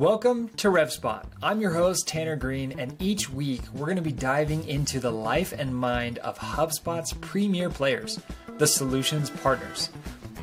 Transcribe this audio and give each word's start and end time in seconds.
Welcome 0.00 0.48
to 0.56 0.68
RevSpot. 0.68 1.26
I'm 1.42 1.60
your 1.60 1.72
host, 1.72 2.08
Tanner 2.08 2.34
Green, 2.34 2.80
and 2.80 2.96
each 3.02 3.28
week 3.28 3.60
we're 3.74 3.84
going 3.84 3.96
to 3.96 4.02
be 4.02 4.10
diving 4.10 4.66
into 4.66 4.98
the 4.98 5.10
life 5.10 5.52
and 5.52 5.76
mind 5.76 6.16
of 6.20 6.38
HubSpot's 6.38 7.12
premier 7.20 7.68
players, 7.68 8.18
the 8.56 8.66
solutions 8.66 9.28
partners. 9.28 9.90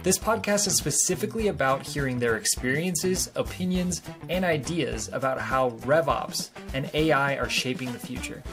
This 0.04 0.20
podcast 0.20 0.68
is 0.68 0.76
specifically 0.76 1.48
about 1.48 1.82
hearing 1.82 2.20
their 2.20 2.38
experiences, 2.38 3.32
opinions, 3.36 4.04
and 4.30 4.46
ideas 4.46 5.10
about 5.12 5.42
how 5.42 5.72
RevOps 5.72 6.52
and 6.76 6.88
AI 6.94 7.38
are 7.38 7.50
shaping 7.50 7.92
the 7.92 7.98
future. 7.98 8.44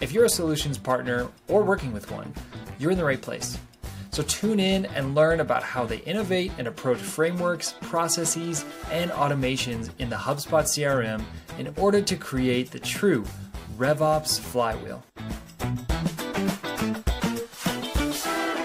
If 0.00 0.12
you're 0.12 0.26
a 0.26 0.30
solutions 0.30 0.78
partner 0.78 1.26
or 1.48 1.64
working 1.64 1.92
with 1.92 2.12
one, 2.12 2.32
you're 2.78 2.92
in 2.92 2.98
the 2.98 3.04
right 3.04 3.20
place. 3.20 3.58
So 4.14 4.22
tune 4.22 4.60
in 4.60 4.86
and 4.86 5.16
learn 5.16 5.40
about 5.40 5.64
how 5.64 5.86
they 5.86 5.96
innovate 5.96 6.52
and 6.56 6.68
approach 6.68 6.98
frameworks, 6.98 7.74
processes, 7.80 8.64
and 8.92 9.10
automations 9.10 9.90
in 9.98 10.08
the 10.08 10.14
HubSpot 10.14 10.62
CRM 10.62 11.20
in 11.58 11.74
order 11.76 12.00
to 12.00 12.14
create 12.14 12.70
the 12.70 12.78
true 12.78 13.24
RevOps 13.76 14.38
flywheel. 14.38 15.02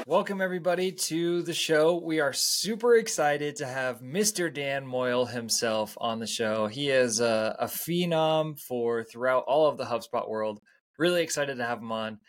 Welcome, 0.05 0.39
everybody, 0.39 0.91
to 0.91 1.41
the 1.41 1.55
show. 1.55 1.97
We 1.97 2.19
are 2.19 2.31
super 2.31 2.97
excited 2.97 3.55
to 3.55 3.65
have 3.65 4.01
Mr. 4.01 4.53
Dan 4.53 4.85
Moyle 4.85 5.25
himself 5.25 5.97
on 5.99 6.19
the 6.19 6.27
show. 6.27 6.67
He 6.67 6.91
is 6.91 7.21
a, 7.21 7.55
a 7.57 7.65
phenom 7.65 8.59
for 8.59 9.03
throughout 9.03 9.45
all 9.47 9.67
of 9.67 9.79
the 9.79 9.85
HubSpot 9.85 10.29
world. 10.29 10.59
Really 10.99 11.23
excited 11.23 11.57
to 11.57 11.65
have 11.65 11.79
him 11.79 11.91
on. 11.91 12.19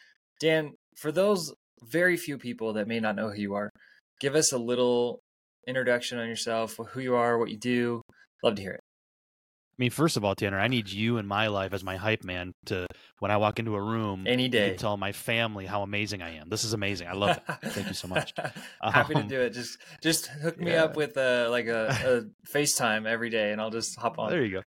Dan, 0.40 0.72
for 0.96 1.12
those 1.12 1.52
very 1.82 2.16
few 2.16 2.38
people 2.38 2.74
that 2.74 2.88
may 2.88 3.00
not 3.00 3.16
know 3.16 3.30
who 3.30 3.40
you 3.40 3.54
are. 3.54 3.70
Give 4.20 4.34
us 4.34 4.52
a 4.52 4.58
little 4.58 5.20
introduction 5.66 6.18
on 6.18 6.28
yourself, 6.28 6.78
who 6.92 7.00
you 7.00 7.14
are, 7.14 7.38
what 7.38 7.50
you 7.50 7.58
do. 7.58 8.02
Love 8.42 8.56
to 8.56 8.62
hear 8.62 8.72
it. 8.72 8.80
I 8.82 9.82
mean, 9.82 9.90
first 9.90 10.18
of 10.18 10.26
all, 10.26 10.34
Tanner, 10.34 10.58
I 10.58 10.68
need 10.68 10.90
you 10.90 11.16
in 11.16 11.26
my 11.26 11.46
life 11.46 11.72
as 11.72 11.82
my 11.82 11.96
hype 11.96 12.22
man 12.22 12.52
to 12.66 12.86
when 13.18 13.30
I 13.30 13.38
walk 13.38 13.58
into 13.58 13.74
a 13.74 13.80
room 13.80 14.26
any 14.26 14.46
day 14.46 14.76
tell 14.76 14.98
my 14.98 15.12
family 15.12 15.64
how 15.64 15.80
amazing 15.80 16.20
I 16.20 16.34
am. 16.36 16.50
This 16.50 16.64
is 16.64 16.74
amazing. 16.74 17.08
I 17.08 17.14
love 17.14 17.38
it. 17.38 17.70
Thank 17.70 17.88
you 17.88 17.94
so 17.94 18.06
much. 18.06 18.34
Happy 18.82 19.14
um, 19.14 19.22
to 19.22 19.28
do 19.28 19.40
it. 19.40 19.54
Just 19.54 19.78
just 20.02 20.26
hook 20.26 20.60
me 20.60 20.72
yeah. 20.72 20.84
up 20.84 20.96
with 20.96 21.16
a 21.16 21.48
like 21.48 21.66
a, 21.66 21.86
a 21.88 22.46
FaceTime 22.54 23.06
every 23.06 23.30
day, 23.30 23.52
and 23.52 23.60
I'll 23.60 23.70
just 23.70 23.98
hop 23.98 24.18
on. 24.18 24.28
There 24.28 24.44
you 24.44 24.58
go. 24.58 24.62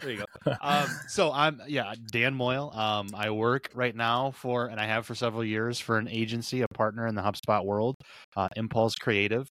There 0.00 0.10
you 0.10 0.18
go. 0.18 0.54
Um, 0.62 0.88
so 1.08 1.32
I'm 1.32 1.60
yeah, 1.68 1.94
Dan 2.10 2.34
Moyle. 2.34 2.70
Um, 2.74 3.08
I 3.14 3.30
work 3.30 3.70
right 3.74 3.94
now 3.94 4.30
for, 4.30 4.66
and 4.66 4.80
I 4.80 4.86
have 4.86 5.06
for 5.06 5.14
several 5.14 5.44
years 5.44 5.78
for 5.78 5.98
an 5.98 6.08
agency, 6.08 6.62
a 6.62 6.68
partner 6.68 7.06
in 7.06 7.14
the 7.14 7.22
HubSpot 7.22 7.64
world, 7.64 7.96
uh, 8.36 8.48
Impulse 8.56 8.94
Creative. 8.94 9.46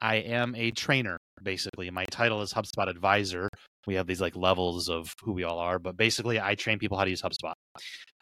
I 0.00 0.16
am 0.16 0.54
a 0.54 0.70
trainer, 0.72 1.16
basically. 1.42 1.90
My 1.90 2.04
title 2.10 2.42
is 2.42 2.52
HubSpot 2.52 2.88
Advisor. 2.88 3.48
We 3.86 3.94
have 3.94 4.06
these 4.06 4.20
like 4.20 4.36
levels 4.36 4.88
of 4.88 5.12
who 5.22 5.32
we 5.32 5.44
all 5.44 5.58
are, 5.58 5.78
but 5.78 5.96
basically, 5.96 6.40
I 6.40 6.54
train 6.54 6.78
people 6.78 6.98
how 6.98 7.04
to 7.04 7.10
use 7.10 7.22
HubSpot. 7.22 7.54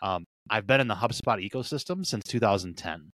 Um, 0.03 0.25
I've 0.50 0.66
been 0.66 0.81
in 0.81 0.88
the 0.88 0.94
HubSpot 0.94 1.42
ecosystem 1.44 2.06
since 2.06 2.25
2010. 2.25 3.11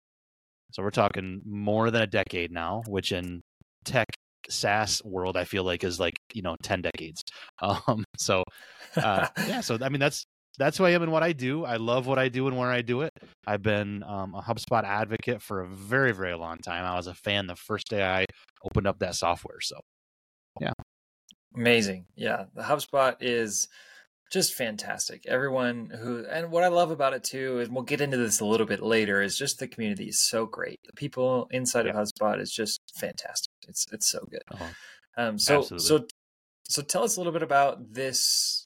So 0.71 0.83
we're 0.83 0.91
talking 0.91 1.41
more 1.45 1.89
than 1.89 2.01
a 2.01 2.07
decade 2.07 2.51
now, 2.51 2.83
which 2.87 3.11
in 3.11 3.41
tech 3.85 4.07
SaaS 4.49 5.01
world, 5.03 5.37
I 5.37 5.43
feel 5.43 5.63
like 5.63 5.83
is 5.83 5.99
like 5.99 6.15
you 6.33 6.41
know 6.41 6.55
ten 6.63 6.81
decades. 6.81 7.23
Um, 7.61 8.05
so 8.17 8.43
uh, 8.95 9.27
yeah, 9.47 9.59
so 9.61 9.77
I 9.81 9.89
mean 9.89 9.99
that's 9.99 10.25
that's 10.57 10.77
who 10.77 10.85
I 10.85 10.91
am 10.91 11.03
and 11.03 11.11
what 11.11 11.23
I 11.23 11.33
do. 11.33 11.65
I 11.65 11.75
love 11.75 12.07
what 12.07 12.17
I 12.17 12.29
do 12.29 12.47
and 12.47 12.57
where 12.57 12.69
I 12.69 12.81
do 12.81 13.01
it. 13.01 13.11
I've 13.45 13.61
been 13.61 14.03
um, 14.03 14.33
a 14.33 14.41
HubSpot 14.41 14.83
advocate 14.83 15.41
for 15.41 15.61
a 15.61 15.67
very 15.67 16.13
very 16.13 16.35
long 16.35 16.57
time. 16.59 16.85
I 16.85 16.95
was 16.95 17.07
a 17.07 17.13
fan 17.13 17.47
the 17.47 17.55
first 17.55 17.89
day 17.89 18.03
I 18.03 18.25
opened 18.63 18.87
up 18.87 18.99
that 18.99 19.15
software. 19.15 19.59
So 19.61 19.79
yeah, 20.61 20.73
amazing. 21.55 22.05
Yeah, 22.15 22.45
the 22.55 22.63
HubSpot 22.63 23.15
is 23.19 23.67
just 24.31 24.53
fantastic. 24.53 25.25
Everyone 25.25 25.89
who 25.89 26.25
and 26.25 26.51
what 26.51 26.63
I 26.63 26.67
love 26.67 26.91
about 26.91 27.13
it 27.13 27.23
too 27.23 27.59
is 27.59 27.69
we'll 27.69 27.83
get 27.83 28.01
into 28.01 28.17
this 28.17 28.39
a 28.39 28.45
little 28.45 28.67
bit 28.67 28.81
later 28.81 29.21
is 29.21 29.37
just 29.37 29.59
the 29.59 29.67
community 29.67 30.05
is 30.05 30.19
so 30.19 30.45
great. 30.45 30.79
The 30.85 30.93
people 30.93 31.47
inside 31.51 31.85
yeah. 31.85 31.99
of 31.99 32.07
HubSpot 32.07 32.39
is 32.39 32.51
just 32.51 32.79
fantastic. 32.95 33.51
It's 33.67 33.85
it's 33.91 34.09
so 34.09 34.25
good. 34.29 34.41
Uh-huh. 34.51 34.65
Um, 35.17 35.39
so 35.39 35.59
Absolutely. 35.59 35.85
so 35.85 36.07
so 36.63 36.81
tell 36.81 37.03
us 37.03 37.17
a 37.17 37.19
little 37.19 37.33
bit 37.33 37.43
about 37.43 37.93
this 37.93 38.65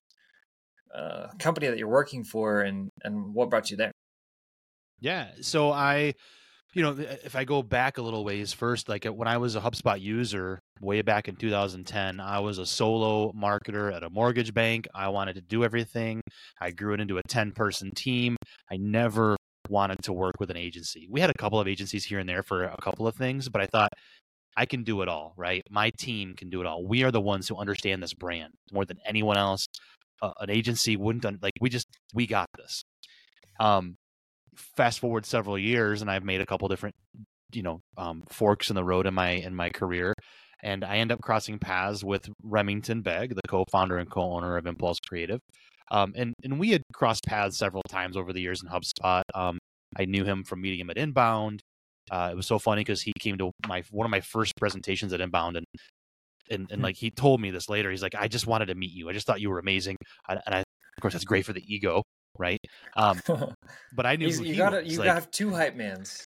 uh, 0.96 1.28
company 1.40 1.68
that 1.68 1.78
you're 1.78 1.88
working 1.88 2.24
for 2.24 2.62
and 2.62 2.90
and 3.04 3.34
what 3.34 3.50
brought 3.50 3.72
you 3.72 3.78
there. 3.78 3.92
Yeah, 5.00 5.28
so 5.42 5.72
I 5.72 6.14
you 6.74 6.82
know, 6.82 6.96
if 6.98 7.36
I 7.36 7.44
go 7.44 7.62
back 7.62 7.98
a 7.98 8.02
little 8.02 8.26
ways 8.26 8.52
first, 8.52 8.90
like 8.90 9.06
when 9.06 9.28
I 9.28 9.38
was 9.38 9.56
a 9.56 9.62
HubSpot 9.62 10.00
user 10.00 10.60
way 10.82 11.02
back 11.04 11.28
in 11.28 11.36
2010, 11.36 12.20
I 12.20 12.40
was 12.40 12.58
a 12.58 12.66
solo 12.66 13.32
marketer 13.34 13.94
at 13.94 14.04
a 14.04 14.10
mortgage 14.10 14.54
bank. 14.54 14.88
I 14.94 15.10
wanted 15.10 15.36
to 15.36 15.42
do 15.42 15.64
everything. 15.64 16.22
I 16.60 16.72
grew 16.72 16.94
it 16.96 17.00
into 17.00 17.20
a 17.20 17.22
10 17.28 17.52
person 17.52 17.92
team. 17.96 18.36
I 18.72 18.78
never 18.78 19.38
wanted 19.70 20.02
to 20.04 20.14
work 20.14 20.36
with 20.40 20.50
an 20.50 20.58
agency. 20.58 21.08
We 21.10 21.22
had 21.22 21.30
a 21.30 21.38
couple 21.38 21.60
of 21.60 21.68
agencies 21.68 22.06
here 22.06 22.20
and 22.20 22.28
there 22.28 22.44
for 22.44 22.64
a 22.64 22.78
couple 22.82 23.08
of 23.08 23.16
things, 23.16 23.50
but 23.50 23.62
I 23.62 23.68
thought 23.68 23.94
I 24.56 24.66
can 24.66 24.84
do 24.84 25.02
it 25.02 25.08
all, 25.08 25.34
right? 25.38 25.64
My 25.70 25.92
team 25.98 26.36
can 26.36 26.50
do 26.50 26.62
it 26.62 26.68
all. 26.68 26.86
We 26.86 27.04
are 27.04 27.12
the 27.12 27.22
ones 27.22 27.48
who 27.48 27.58
understand 27.58 28.02
this 28.04 28.14
brand 28.14 28.54
more 28.72 28.86
than 28.86 28.98
anyone 29.06 29.38
else. 29.38 29.68
Uh, 30.22 30.32
an 30.40 30.50
agency 30.50 30.96
wouldn't 30.96 31.42
like 31.42 31.54
we 31.60 31.70
just 31.70 31.88
we 32.14 32.28
got 32.28 32.48
this. 32.58 32.84
Um, 33.60 33.96
fast 34.78 35.00
forward 35.00 35.26
several 35.26 35.58
years 35.58 36.02
and 36.02 36.10
I've 36.10 36.24
made 36.24 36.42
a 36.42 36.46
couple 36.46 36.68
different 36.68 36.96
you 37.52 37.64
know 37.64 37.82
um, 37.98 38.24
forks 38.30 38.70
in 38.70 38.76
the 38.76 38.84
road 38.84 39.08
in 39.08 39.14
my 39.14 39.30
in 39.30 39.56
my 39.56 39.70
career 39.70 40.14
and 40.64 40.84
I 40.84 40.98
end 40.98 41.12
up 41.12 41.22
crossing 41.22 41.60
paths 41.60 42.04
with 42.04 42.30
Remington 42.42 43.02
Begg, 43.02 43.36
the 43.36 43.42
co-founder 43.50 43.98
and 43.98 44.10
co-owner 44.10 44.56
of 44.56 44.66
Impulse 44.66 45.00
Creative. 45.00 45.42
Um, 45.92 46.14
and 46.16 46.34
and 46.44 46.60
we 46.60 46.72
had 46.72 46.84
crossed 46.94 47.26
paths 47.26 47.58
several 47.58 47.84
times 47.90 48.16
over 48.16 48.32
the 48.34 48.42
years 48.42 48.62
in 48.64 48.70
HubSpot. 48.70 49.24
Um, 49.36 49.60
I 49.98 50.06
knew 50.06 50.24
him 50.24 50.44
from 50.44 50.62
meeting 50.62 50.80
him 50.80 50.90
at 50.90 50.98
Inbound. 50.98 51.62
Uh, 52.12 52.30
it 52.32 52.36
was 52.36 52.48
so 52.48 52.60
funny 52.60 52.82
because 52.82 53.02
he 53.02 53.14
came 53.20 53.38
to 53.38 53.52
my 53.68 53.84
one 53.92 54.06
of 54.06 54.12
my 54.12 54.22
first 54.22 54.56
presentations 54.58 55.14
at 55.14 55.22
Inbound, 55.22 55.58
and 55.58 55.66
and 56.50 56.68
and 56.72 56.80
hmm. 56.80 56.84
like 56.84 56.96
he 56.96 57.10
told 57.10 57.42
me 57.42 57.52
this 57.52 57.70
later. 57.70 57.92
He's 57.92 58.04
like, 58.04 58.16
I 58.16 58.28
just 58.28 58.48
wanted 58.48 58.68
to 58.68 58.76
meet 58.76 58.92
you. 58.92 59.10
I 59.10 59.14
just 59.14 59.26
thought 59.26 59.42
you 59.42 59.50
were 59.50 59.60
amazing, 59.60 59.98
and 60.28 60.42
I, 60.48 60.60
of 60.60 61.02
course 61.02 61.14
that's 61.14 61.26
great 61.26 61.46
for 61.46 61.54
the 61.54 61.64
ego 61.68 62.04
right? 62.38 62.60
Um, 62.96 63.22
but 63.96 64.06
I 64.06 64.16
knew 64.16 64.30
you 64.30 64.56
got 64.56 64.86
you 64.86 65.00
like, 65.00 65.08
have 65.08 65.32
two 65.32 65.52
hype 65.52 65.76
mans. 65.76 66.26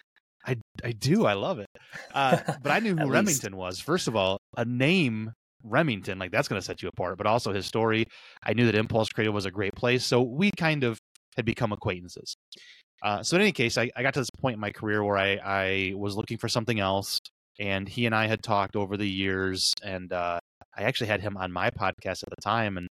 I 0.46 0.56
I 0.84 0.92
do. 0.92 1.26
I 1.26 1.34
love 1.34 1.58
it. 1.58 1.68
Uh, 2.12 2.38
but 2.62 2.72
I 2.72 2.80
knew 2.80 2.96
who 2.98 3.10
Remington 3.10 3.56
was. 3.56 3.80
First 3.80 4.08
of 4.08 4.16
all, 4.16 4.38
a 4.56 4.64
name 4.64 5.32
Remington, 5.62 6.18
like 6.18 6.30
that's 6.30 6.48
going 6.48 6.60
to 6.60 6.64
set 6.64 6.82
you 6.82 6.88
apart. 6.88 7.16
But 7.18 7.26
also 7.26 7.52
his 7.52 7.66
story. 7.66 8.06
I 8.42 8.52
knew 8.52 8.66
that 8.66 8.74
Impulse 8.74 9.08
Creative 9.08 9.34
was 9.34 9.46
a 9.46 9.50
great 9.50 9.74
place, 9.74 10.04
so 10.04 10.22
we 10.22 10.50
kind 10.56 10.84
of 10.84 10.98
had 11.36 11.44
become 11.44 11.72
acquaintances. 11.72 12.36
Uh, 13.02 13.22
so 13.22 13.36
in 13.36 13.42
any 13.42 13.52
case, 13.52 13.76
I, 13.76 13.90
I 13.96 14.02
got 14.02 14.14
to 14.14 14.20
this 14.20 14.30
point 14.40 14.54
in 14.54 14.60
my 14.60 14.70
career 14.70 15.04
where 15.04 15.18
I, 15.18 15.38
I 15.44 15.92
was 15.94 16.16
looking 16.16 16.38
for 16.38 16.48
something 16.48 16.80
else, 16.80 17.18
and 17.58 17.88
he 17.88 18.06
and 18.06 18.14
I 18.14 18.26
had 18.26 18.42
talked 18.42 18.76
over 18.76 18.96
the 18.96 19.08
years, 19.08 19.74
and 19.82 20.12
uh, 20.12 20.38
I 20.76 20.82
actually 20.82 21.08
had 21.08 21.20
him 21.20 21.36
on 21.36 21.52
my 21.52 21.70
podcast 21.70 22.22
at 22.22 22.30
the 22.30 22.42
time, 22.42 22.76
and 22.78 22.88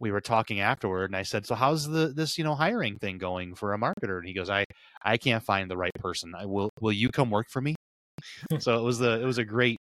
we 0.00 0.10
were 0.10 0.20
talking 0.20 0.60
afterward 0.60 1.10
and 1.10 1.16
I 1.16 1.22
said, 1.22 1.46
"So 1.46 1.54
how's 1.54 1.86
the 1.88 2.08
this, 2.08 2.36
you 2.36 2.44
know, 2.44 2.54
hiring 2.54 2.98
thing 2.98 3.18
going 3.18 3.54
for 3.54 3.74
a 3.74 3.78
marketer?" 3.78 4.18
And 4.18 4.26
he 4.26 4.34
goes, 4.34 4.50
"I 4.50 4.64
I 5.02 5.16
can't 5.16 5.42
find 5.42 5.70
the 5.70 5.76
right 5.76 5.94
person. 6.00 6.32
I 6.36 6.46
will 6.46 6.70
will 6.80 6.92
you 6.92 7.10
come 7.10 7.30
work 7.30 7.46
for 7.50 7.60
me?" 7.60 7.74
so 8.58 8.78
it 8.78 8.82
was 8.82 8.98
the 8.98 9.20
it 9.20 9.24
was 9.24 9.38
a 9.38 9.44
great 9.44 9.76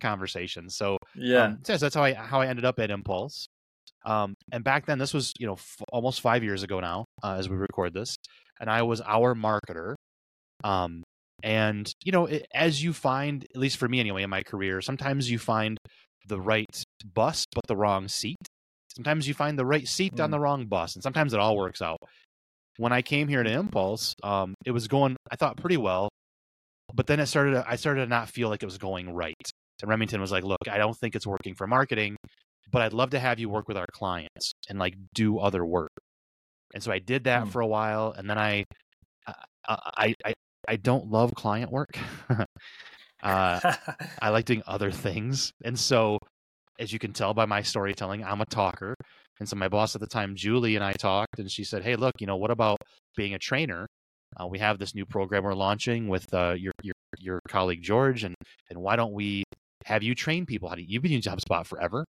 conversation. 0.00 0.70
So 0.70 0.98
yeah, 1.14 1.44
um, 1.44 1.58
so 1.64 1.76
that's 1.76 1.94
how 1.94 2.04
I 2.04 2.14
how 2.14 2.40
I 2.40 2.46
ended 2.46 2.64
up 2.64 2.78
at 2.78 2.90
Impulse. 2.90 3.48
Um, 4.04 4.34
and 4.52 4.62
back 4.62 4.86
then, 4.86 4.98
this 4.98 5.12
was 5.12 5.32
you 5.38 5.46
know 5.46 5.54
f- 5.54 5.82
almost 5.92 6.20
five 6.20 6.44
years 6.44 6.62
ago 6.62 6.80
now, 6.80 7.04
uh, 7.22 7.34
as 7.38 7.48
we 7.48 7.56
record 7.56 7.94
this, 7.94 8.16
and 8.60 8.70
I 8.70 8.82
was 8.82 9.00
our 9.00 9.34
marketer. 9.34 9.94
Um, 10.64 11.02
and 11.42 11.90
you 12.04 12.12
know, 12.12 12.26
it, 12.26 12.46
as 12.54 12.82
you 12.82 12.92
find, 12.92 13.44
at 13.54 13.60
least 13.60 13.76
for 13.76 13.88
me 13.88 14.00
anyway, 14.00 14.22
in 14.22 14.30
my 14.30 14.42
career, 14.42 14.80
sometimes 14.80 15.30
you 15.30 15.38
find 15.38 15.78
the 16.28 16.40
right 16.40 16.82
bus 17.14 17.44
but 17.54 17.66
the 17.66 17.76
wrong 17.76 18.08
seat. 18.08 18.36
Sometimes 18.94 19.28
you 19.28 19.34
find 19.34 19.58
the 19.58 19.66
right 19.66 19.86
seat 19.86 20.14
mm. 20.16 20.24
on 20.24 20.30
the 20.30 20.40
wrong 20.40 20.66
bus, 20.66 20.94
and 20.94 21.02
sometimes 21.02 21.34
it 21.34 21.40
all 21.40 21.56
works 21.56 21.82
out. 21.82 21.98
When 22.78 22.92
I 22.92 23.02
came 23.02 23.28
here 23.28 23.42
to 23.42 23.50
Impulse, 23.50 24.14
um, 24.22 24.54
it 24.64 24.70
was 24.70 24.86
going, 24.86 25.16
I 25.30 25.36
thought, 25.36 25.56
pretty 25.56 25.76
well, 25.78 26.08
but 26.94 27.06
then 27.06 27.20
it 27.20 27.26
started. 27.26 27.64
I 27.66 27.76
started 27.76 28.02
to 28.02 28.06
not 28.06 28.28
feel 28.28 28.48
like 28.48 28.62
it 28.62 28.66
was 28.66 28.78
going 28.78 29.12
right. 29.12 29.34
And 29.82 29.90
Remington 29.90 30.20
was 30.20 30.32
like, 30.32 30.44
"Look, 30.44 30.68
I 30.70 30.78
don't 30.78 30.96
think 30.96 31.14
it's 31.14 31.26
working 31.26 31.54
for 31.54 31.66
marketing, 31.66 32.16
but 32.70 32.82
I'd 32.82 32.92
love 32.92 33.10
to 33.10 33.18
have 33.18 33.38
you 33.38 33.48
work 33.48 33.68
with 33.68 33.76
our 33.76 33.86
clients 33.92 34.52
and 34.68 34.78
like 34.78 34.94
do 35.14 35.38
other 35.38 35.64
work." 35.64 35.92
And 36.74 36.82
so 36.82 36.92
I 36.92 36.98
did 36.98 37.24
that 37.24 37.44
mm. 37.44 37.50
for 37.50 37.60
a 37.60 37.66
while, 37.66 38.12
and 38.16 38.28
then 38.28 38.38
I, 38.38 38.64
I, 39.68 40.14
I, 40.24 40.34
I 40.68 40.76
don't 40.76 41.10
love 41.10 41.34
client 41.34 41.70
work. 41.70 41.96
uh, 42.30 42.46
I 44.22 44.28
like 44.30 44.44
doing 44.44 44.62
other 44.66 44.90
things, 44.90 45.52
and 45.64 45.78
so 45.78 46.18
as 46.78 46.92
you 46.92 46.98
can 46.98 47.12
tell 47.12 47.34
by 47.34 47.46
my 47.46 47.62
storytelling, 47.62 48.24
I'm 48.24 48.40
a 48.40 48.46
talker. 48.46 48.94
And 49.38 49.48
so 49.48 49.56
my 49.56 49.68
boss 49.68 49.94
at 49.94 50.00
the 50.00 50.06
time, 50.06 50.34
Julie, 50.34 50.76
and 50.76 50.84
I 50.84 50.92
talked, 50.92 51.38
and 51.38 51.50
she 51.50 51.64
said, 51.64 51.82
"Hey, 51.82 51.96
look, 51.96 52.14
you 52.20 52.26
know, 52.26 52.36
what 52.36 52.50
about 52.50 52.78
being 53.16 53.34
a 53.34 53.38
trainer? 53.38 53.86
Uh, 54.38 54.46
we 54.46 54.58
have 54.58 54.78
this 54.78 54.94
new 54.94 55.06
program 55.06 55.44
we're 55.44 55.54
launching 55.54 56.08
with 56.08 56.32
uh, 56.34 56.54
your 56.56 56.72
your 56.82 56.94
your 57.18 57.40
colleague 57.48 57.82
George, 57.82 58.24
and 58.24 58.34
and 58.70 58.80
why 58.80 58.96
don't 58.96 59.12
we 59.12 59.44
have 59.84 60.02
you 60.02 60.14
train 60.14 60.46
people? 60.46 60.68
How 60.68 60.74
do 60.74 60.82
you, 60.82 60.88
you've 60.90 61.02
been 61.02 61.12
using 61.12 61.32
HubSpot 61.32 61.66
forever? 61.66 62.04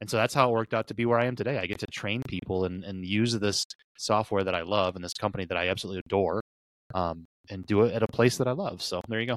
And 0.00 0.10
so 0.10 0.16
that's 0.16 0.34
how 0.34 0.50
it 0.50 0.52
worked 0.52 0.74
out 0.74 0.88
to 0.88 0.94
be 0.94 1.06
where 1.06 1.18
I 1.18 1.26
am 1.26 1.36
today. 1.36 1.58
I 1.58 1.66
get 1.66 1.78
to 1.78 1.86
train 1.86 2.22
people 2.28 2.64
and, 2.64 2.84
and 2.84 3.04
use 3.04 3.38
this 3.38 3.64
software 3.96 4.44
that 4.44 4.54
I 4.54 4.62
love 4.62 4.94
and 4.94 5.04
this 5.04 5.14
company 5.14 5.46
that 5.46 5.56
I 5.56 5.68
absolutely 5.68 6.02
adore 6.06 6.42
um, 6.94 7.24
and 7.48 7.64
do 7.64 7.82
it 7.82 7.94
at 7.94 8.02
a 8.02 8.08
place 8.08 8.36
that 8.38 8.48
I 8.48 8.52
love. 8.52 8.82
So 8.82 9.00
there 9.08 9.20
you 9.20 9.26
go. 9.26 9.36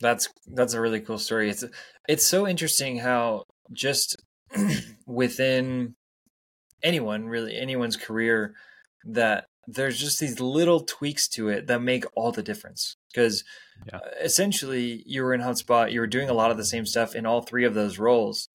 That's 0.00 0.28
that's 0.46 0.74
a 0.74 0.80
really 0.80 1.00
cool 1.00 1.18
story. 1.18 1.48
It's 1.48 1.64
it's 2.06 2.26
so 2.26 2.46
interesting 2.46 2.98
how 2.98 3.44
just 3.72 4.16
within 5.06 5.94
anyone, 6.82 7.28
really 7.28 7.56
anyone's 7.56 7.96
career 7.96 8.54
that 9.04 9.46
there's 9.66 9.98
just 9.98 10.20
these 10.20 10.38
little 10.38 10.80
tweaks 10.80 11.28
to 11.28 11.48
it 11.48 11.66
that 11.66 11.82
make 11.82 12.04
all 12.14 12.30
the 12.30 12.42
difference. 12.42 12.96
Because 13.12 13.44
yeah. 13.86 13.98
Uh, 13.98 14.00
essentially, 14.22 15.02
you 15.06 15.22
were 15.22 15.34
in 15.34 15.40
HubSpot, 15.40 15.90
you 15.90 16.00
were 16.00 16.06
doing 16.06 16.30
a 16.30 16.34
lot 16.34 16.50
of 16.50 16.56
the 16.56 16.64
same 16.64 16.86
stuff 16.86 17.14
in 17.14 17.26
all 17.26 17.42
three 17.42 17.64
of 17.64 17.74
those 17.74 17.98
roles, 17.98 18.48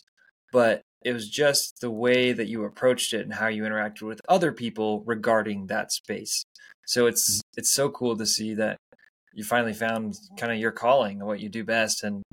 but 0.52 0.82
it 1.04 1.14
was 1.14 1.30
just 1.30 1.82
the 1.82 1.90
way 1.90 2.32
that 2.32 2.48
you 2.48 2.64
approached 2.64 3.14
it 3.14 3.22
and 3.22 3.34
how 3.34 3.48
you 3.48 3.64
interacted 3.64 4.04
with 4.04 4.22
other 4.30 4.52
people 4.52 5.02
regarding 5.06 5.68
that 5.68 5.92
space. 5.92 6.44
So 6.86 7.08
it's 7.08 7.38
mm-hmm. 7.38 7.60
it's 7.60 7.74
so 7.74 7.90
cool 7.90 8.18
to 8.18 8.26
see 8.26 8.54
that 8.56 8.78
you 9.34 9.44
finally 9.44 9.74
found 9.74 10.16
kind 10.38 10.52
of 10.52 10.60
your 10.60 10.72
calling, 10.72 11.20
and 11.20 11.28
what 11.28 11.40
you 11.40 11.50
do 11.50 11.64
best, 11.64 12.04
and 12.04 12.24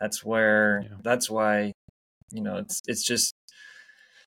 that's 0.00 0.24
where 0.24 0.82
yeah. 0.84 0.96
that's 1.02 1.30
why 1.30 1.72
you 2.30 2.42
know 2.42 2.56
it's 2.56 2.80
it's 2.86 3.04
just 3.06 3.32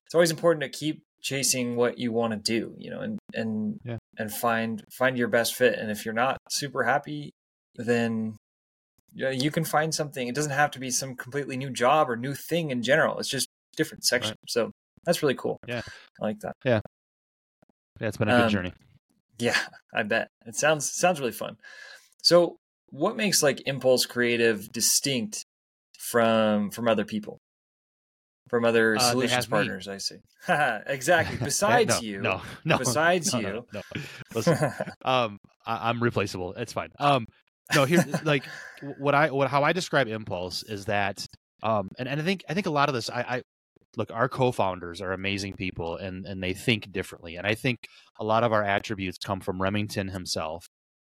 it's 0.06 0.14
always 0.14 0.30
important 0.30 0.62
to 0.62 0.78
keep 0.78 1.02
chasing 1.22 1.76
what 1.76 1.98
you 1.98 2.12
want 2.12 2.32
to 2.32 2.38
do, 2.38 2.74
you 2.78 2.90
know, 2.90 3.00
and 3.00 3.18
and 3.34 3.78
yeah. 3.84 3.98
and 4.18 4.32
find 4.32 4.82
find 4.90 5.16
your 5.16 5.28
best 5.28 5.54
fit. 5.54 5.78
And 5.78 5.90
if 5.90 6.04
you're 6.04 6.14
not 6.14 6.38
super 6.50 6.84
happy, 6.84 7.32
then 7.76 8.36
you, 9.14 9.50
can 9.50 9.64
find 9.64 9.94
something. 9.94 10.28
It 10.28 10.34
doesn't 10.34 10.52
have 10.52 10.70
to 10.72 10.78
be 10.78 10.90
some 10.90 11.16
completely 11.16 11.56
new 11.56 11.70
job 11.70 12.08
or 12.10 12.16
new 12.16 12.34
thing 12.34 12.70
in 12.70 12.82
general. 12.82 13.18
It's 13.18 13.28
just 13.28 13.48
different 13.76 14.04
section. 14.04 14.32
Right. 14.32 14.50
So 14.50 14.70
that's 15.04 15.22
really 15.22 15.34
cool. 15.34 15.58
Yeah, 15.66 15.82
I 16.20 16.24
like 16.24 16.40
that. 16.40 16.54
Yeah, 16.64 16.80
yeah, 18.00 18.08
it's 18.08 18.16
been 18.16 18.28
a 18.28 18.36
good 18.36 18.44
um, 18.44 18.50
journey. 18.50 18.72
Yeah, 19.38 19.58
I 19.94 20.02
bet 20.02 20.28
it 20.46 20.56
sounds 20.56 20.90
sounds 20.90 21.20
really 21.20 21.32
fun. 21.32 21.56
So, 22.22 22.56
what 22.90 23.16
makes 23.16 23.42
like 23.42 23.66
Impulse 23.66 24.06
Creative 24.06 24.70
distinct 24.70 25.44
from 25.98 26.70
from 26.70 26.88
other 26.88 27.04
people? 27.04 27.38
From 28.48 28.66
other 28.66 28.96
uh, 28.96 28.98
solutions 28.98 29.46
partners, 29.46 29.86
me. 29.88 29.94
I 29.94 29.98
see. 29.98 30.16
exactly. 30.86 31.38
Besides 31.42 32.02
no, 32.02 32.06
you, 32.06 32.20
no, 32.20 32.42
no, 32.66 32.76
besides 32.76 33.32
no, 33.32 33.40
you, 33.40 33.66
no, 33.72 33.80
Listen, 34.34 34.58
um, 35.04 35.38
I, 35.64 35.88
am 35.88 36.02
replaceable. 36.02 36.52
It's 36.54 36.74
fine. 36.74 36.90
Um, 36.98 37.26
no, 37.74 37.84
here, 37.84 38.04
like 38.24 38.44
what 38.98 39.14
I, 39.14 39.30
what 39.30 39.48
how 39.48 39.62
I 39.62 39.72
describe 39.72 40.08
Impulse 40.08 40.62
is 40.62 40.86
that, 40.86 41.24
um, 41.62 41.88
and, 41.98 42.08
and 42.08 42.20
I 42.20 42.24
think 42.24 42.44
I 42.48 42.54
think 42.54 42.66
a 42.66 42.70
lot 42.70 42.88
of 42.88 42.94
this, 42.94 43.10
I, 43.10 43.20
I 43.20 43.42
look, 43.96 44.10
our 44.10 44.28
co-founders 44.28 45.00
are 45.00 45.12
amazing 45.12 45.54
people, 45.54 45.96
and 45.96 46.26
and 46.26 46.42
they 46.42 46.54
think 46.54 46.92
differently, 46.92 47.36
and 47.36 47.46
I 47.46 47.54
think 47.54 47.78
a 48.18 48.24
lot 48.24 48.44
of 48.44 48.52
our 48.52 48.62
attributes 48.64 49.18
come 49.18 49.40
from 49.40 49.60
Remington 49.60 50.08
himself, 50.08 50.66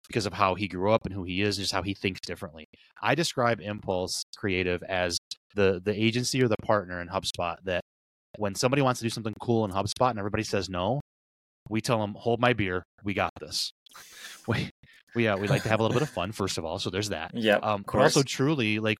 because 0.07 0.25
of 0.25 0.33
how 0.33 0.55
he 0.55 0.67
grew 0.67 0.91
up 0.91 1.05
and 1.05 1.13
who 1.13 1.23
he 1.23 1.41
is, 1.41 1.57
just 1.57 1.71
how 1.71 1.81
he 1.81 1.93
thinks 1.93 2.21
differently. 2.21 2.65
I 3.01 3.15
describe 3.15 3.59
Impulse 3.61 4.23
Creative 4.37 4.81
as 4.83 5.17
the 5.55 5.81
the 5.83 5.93
agency 5.93 6.43
or 6.43 6.47
the 6.47 6.57
partner 6.63 7.01
in 7.01 7.07
HubSpot 7.07 7.55
that 7.63 7.81
when 8.37 8.55
somebody 8.55 8.81
wants 8.81 8.99
to 8.99 9.05
do 9.05 9.09
something 9.09 9.33
cool 9.41 9.65
in 9.65 9.71
HubSpot 9.71 10.09
and 10.09 10.19
everybody 10.19 10.43
says 10.43 10.69
no, 10.69 11.01
we 11.69 11.81
tell 11.81 11.99
them, 11.99 12.15
"Hold 12.17 12.39
my 12.41 12.53
beer, 12.53 12.83
we 13.03 13.13
got 13.13 13.31
this." 13.39 13.71
We 14.47 14.69
we 15.15 15.27
uh, 15.27 15.37
we 15.37 15.47
like 15.47 15.63
to 15.63 15.69
have 15.69 15.79
a 15.79 15.83
little 15.83 15.93
bit 15.93 16.03
of 16.03 16.09
fun 16.13 16.31
first 16.31 16.57
of 16.57 16.65
all, 16.65 16.79
so 16.79 16.89
there's 16.89 17.09
that. 17.09 17.31
Yeah, 17.33 17.57
um, 17.57 17.83
but 17.91 18.01
also 18.01 18.23
truly 18.23 18.79
like 18.79 18.97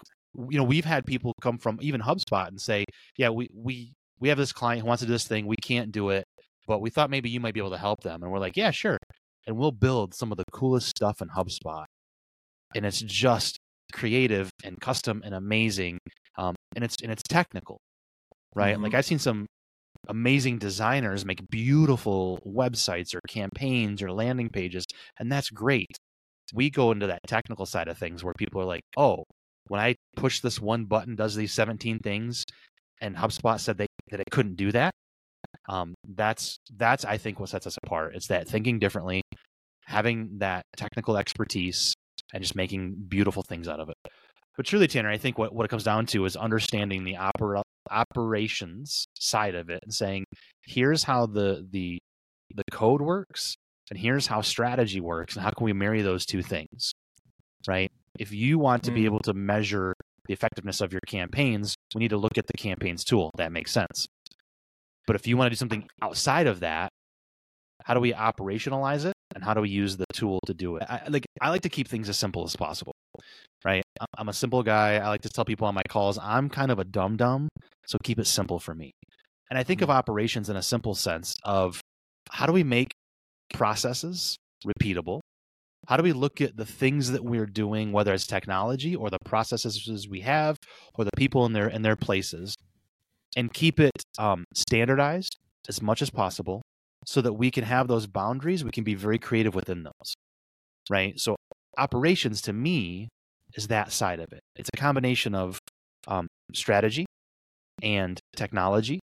you 0.50 0.58
know 0.58 0.64
we've 0.64 0.86
had 0.86 1.06
people 1.06 1.34
come 1.42 1.58
from 1.58 1.80
even 1.82 2.02
HubSpot 2.02 2.48
and 2.48 2.60
say, 2.60 2.86
"Yeah, 3.18 3.30
we 3.30 3.50
we 3.54 3.94
we 4.20 4.30
have 4.30 4.38
this 4.38 4.54
client 4.54 4.82
who 4.82 4.88
wants 4.88 5.02
to 5.02 5.08
do 5.08 5.14
this 5.14 5.28
thing, 5.28 5.46
we 5.48 5.58
can't 5.58 5.92
do 5.92 6.10
it." 6.10 6.26
But 6.66 6.80
we 6.80 6.90
thought 6.90 7.10
maybe 7.10 7.30
you 7.30 7.42
might 7.42 7.54
be 7.54 7.60
able 7.60 7.72
to 7.72 7.78
help 7.78 8.04
them. 8.04 8.24
And 8.24 8.32
we're 8.32 8.40
like, 8.40 8.56
yeah, 8.56 8.72
sure 8.72 8.98
and 9.48 9.58
we'll 9.58 9.72
build 9.72 10.14
some 10.14 10.32
of 10.32 10.38
the 10.38 10.46
coolest 10.52 10.90
stuff 10.90 11.22
in 11.22 11.30
HubSpot. 11.30 11.86
And 12.76 12.86
it's 12.86 13.02
just 13.02 13.58
creative 13.92 14.50
and 14.64 14.80
custom 14.80 15.22
and 15.24 15.36
amazing. 15.36 16.00
Um, 16.38 16.56
and 16.76 16.84
it's 16.84 16.96
and 17.04 17.12
it's 17.12 17.22
technical, 17.30 17.78
right? 18.56 18.74
Mm-hmm. 18.74 18.84
Like 18.84 18.94
I've 18.96 19.06
seen 19.06 19.20
some 19.20 19.46
amazing 20.08 20.58
designers 20.60 21.26
make 21.26 21.50
beautiful 21.50 22.40
websites 22.46 23.14
or 23.16 23.22
campaigns 23.30 24.02
or 24.02 24.12
landing 24.12 24.50
pages, 24.50 24.86
and 25.20 25.32
that's 25.32 25.50
great. 25.50 25.98
We 26.54 26.70
go 26.70 26.92
into 26.92 27.08
that 27.08 27.22
technical 27.28 27.66
side 27.66 27.88
of 27.88 27.98
things 27.98 28.24
where 28.24 28.34
people 28.38 28.62
are 28.62 28.66
like, 28.66 28.84
"Oh, 28.98 29.24
when 29.68 29.80
I 29.82 29.96
push 30.16 30.40
this 30.42 30.60
one 30.60 30.86
button, 30.86 31.16
does 31.16 31.36
these 31.36 31.54
17 31.54 32.00
things," 32.00 32.46
and 33.02 33.16
HubSpot 33.16 33.60
said 33.60 33.78
they 33.78 33.88
that 34.12 34.20
it 34.20 34.28
couldn't 34.32 34.56
do 34.56 34.72
that. 34.74 34.94
Um, 35.70 35.96
that's 36.08 36.58
that's 36.76 37.06
I 37.06 37.18
think 37.18 37.40
what 37.40 37.50
sets 37.50 37.68
us 37.68 37.78
apart. 37.84 38.16
It's 38.16 38.28
that 38.28 38.48
thinking 38.48 38.80
differently, 38.80 39.22
having 39.86 40.40
that 40.40 40.64
technical 40.78 41.18
expertise, 41.18 41.94
and 42.34 42.44
just 42.44 42.56
making 42.56 42.96
beautiful 43.08 43.44
things 43.44 43.68
out 43.68 43.80
of 43.80 43.90
it. 43.90 43.98
But 44.56 44.66
truly, 44.66 44.88
Tanner, 44.88 45.10
I 45.10 45.18
think 45.18 45.38
what, 45.38 45.54
what 45.54 45.66
it 45.66 45.70
comes 45.70 45.84
down 45.84 46.06
to 46.08 46.26
is 46.26 46.36
understanding 46.36 47.04
the 47.04 47.18
opera, 47.18 47.64
operations 47.90 49.06
side 49.20 49.56
of 49.56 49.70
it 49.70 49.80
and 49.84 49.94
saying, 49.94 50.26
here's 50.66 51.04
how 51.04 51.26
the 51.26 51.68
the 51.72 52.00
the 52.56 52.64
code 52.72 53.02
works, 53.02 53.56
and 53.90 53.98
here's 53.98 54.28
how 54.28 54.42
strategy 54.42 55.02
works, 55.02 55.36
and 55.36 55.44
how 55.44 55.50
can 55.52 55.66
we 55.66 55.74
marry 55.74 56.02
those 56.04 56.26
two 56.26 56.44
things, 56.44 56.92
right? 57.68 57.92
If 58.20 58.32
you 58.32 58.60
want 58.60 58.84
to 58.84 58.92
be 58.92 59.02
mm. 59.02 59.06
able 59.06 59.20
to 59.22 59.34
measure 59.34 59.96
the 60.28 60.34
effectiveness 60.34 60.82
of 60.82 60.92
your 60.92 61.02
campaigns, 61.08 61.76
we 61.96 62.00
need 62.00 62.10
to 62.10 62.18
look 62.18 62.38
at 62.38 62.46
the 62.48 62.54
campaigns 62.54 63.04
tool. 63.04 63.32
That 63.38 63.52
makes 63.52 63.72
sense. 63.72 64.06
But 65.08 65.16
if 65.16 65.28
you 65.28 65.36
want 65.36 65.48
to 65.48 65.50
do 65.50 65.56
something 65.56 65.88
outside 66.02 66.48
of 66.48 66.62
that, 66.62 66.90
how 67.84 67.94
do 67.94 68.00
we 68.00 68.14
operationalize 68.14 69.06
it 69.06 69.14
and 69.36 69.44
how 69.44 69.54
do 69.54 69.62
we 69.62 69.70
use 69.70 69.98
the 69.98 70.06
tool 70.14 70.40
to 70.46 70.54
do 70.54 70.78
it? 70.78 70.84
I, 70.88 71.02
like 71.10 71.26
I 71.42 71.50
like 71.50 71.62
to 71.62 71.70
keep 71.70 71.88
things 71.88 72.08
as 72.08 72.18
simple 72.18 72.44
as 72.44 72.56
possible. 72.56 72.94
I'm 74.18 74.30
a 74.30 74.34
simple 74.34 74.64
guy. 74.64 74.96
I 74.96 75.08
like 75.08 75.22
to 75.22 75.30
tell 75.30 75.46
people 75.46 75.68
on 75.68 75.76
my 75.76 75.84
calls, 75.90 76.18
I'm 76.22 76.50
kind 76.50 76.72
of 76.72 76.80
a 76.80 76.84
dumb 76.84 77.18
dumb, 77.18 77.50
so 77.86 77.98
keep 78.04 78.20
it 78.20 78.28
simple 78.28 78.60
for 78.60 78.74
me. 78.74 78.92
And 79.50 79.58
I 79.60 79.64
think 79.64 79.82
of 79.82 79.90
mm. 79.90 79.94
operations 79.94 80.50
in 80.50 80.56
a 80.56 80.64
simple 80.64 80.96
sense 80.96 81.36
of 81.44 81.82
how 82.32 82.46
do 82.46 82.54
we 82.54 82.64
make 82.64 82.92
processes 83.54 84.38
repeatable? 84.66 85.20
How 85.88 85.98
do 85.98 86.04
we 86.04 86.14
look 86.14 86.40
at 86.42 86.56
the 86.56 86.66
things 86.66 87.12
that 87.12 87.24
we're 87.24 87.46
doing, 87.46 87.92
whether 87.92 88.14
it's 88.14 88.26
technology 88.26 88.96
or 88.96 89.10
the 89.10 89.20
processes 89.26 90.08
we 90.10 90.22
have 90.22 90.58
or 90.96 91.04
the 91.04 91.12
people 91.18 91.46
in 91.46 91.54
their 91.54 91.68
in 91.68 91.82
their 91.82 91.98
places, 91.98 92.56
and 93.36 93.54
keep 93.54 93.80
it 93.80 93.92
um, 94.18 94.46
standardized 94.54 95.38
as 95.68 95.82
much 95.82 96.02
as 96.02 96.10
possible 96.10 96.62
so 97.06 97.22
that 97.22 97.34
we 97.34 97.52
can 97.52 97.66
have 97.66 97.88
those 97.88 98.08
boundaries. 98.08 98.64
We 98.64 98.72
can 98.72 98.84
be 98.84 98.96
very 98.96 99.20
creative 99.20 99.56
within 99.56 99.84
those. 99.84 100.16
Right. 100.90 101.20
So, 101.20 101.36
operations 101.78 102.42
to 102.44 102.54
me 102.54 103.10
is 103.56 103.68
that 103.68 103.92
side 103.92 104.20
of 104.20 104.32
it. 104.32 104.40
It's 104.56 104.70
a 104.74 104.78
combination 104.78 105.36
of 105.36 105.60
um, 106.08 106.28
strategy 106.54 107.06
and 107.82 108.20
technology 108.36 109.00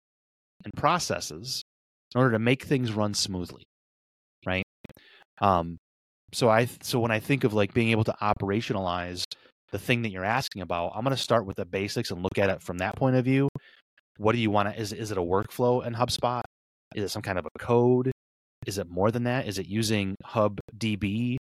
and 0.65 0.73
processes 0.77 1.63
in 2.15 2.21
order 2.21 2.33
to 2.33 2.39
make 2.39 2.65
things 2.65 2.93
run 2.93 3.15
smoothly. 3.15 3.65
Right. 4.47 4.65
Um, 5.41 5.79
so 6.33 6.49
I 6.49 6.69
so 6.83 7.01
when 7.01 7.11
I 7.11 7.21
think 7.21 7.45
of 7.45 7.55
like 7.55 7.75
being 7.75 7.91
able 7.91 8.05
to 8.05 8.15
operationalize 8.21 9.25
the 9.71 9.79
thing 9.79 10.03
that 10.03 10.11
you're 10.11 10.25
asking 10.25 10.63
about, 10.63 10.93
I'm 10.95 11.05
going 11.05 11.17
to 11.17 11.23
start 11.23 11.47
with 11.47 11.57
the 11.57 11.65
basics 11.65 12.11
and 12.11 12.23
look 12.23 12.39
at 12.39 12.51
it 12.51 12.63
from 12.63 12.79
that 12.79 12.97
point 12.97 13.17
of 13.17 13.25
view 13.25 13.49
what 14.17 14.33
do 14.33 14.39
you 14.39 14.51
want 14.51 14.73
to 14.73 14.81
is 14.81 14.93
is 14.93 15.11
it 15.11 15.19
a 15.19 15.23
workflow 15.23 15.85
in 15.85 15.95
HubSpot? 15.95 16.43
Is 16.95 17.05
it 17.05 17.09
some 17.09 17.23
kind 17.23 17.39
of 17.39 17.47
a 17.47 17.59
code? 17.59 18.13
Is 18.67 18.79
it 18.79 18.89
more 18.89 19.11
than 19.11 19.25
that? 19.25 19.47
Is 19.47 19.59
it 19.59 19.67
using 19.67 20.15
HubDB 20.25 21.37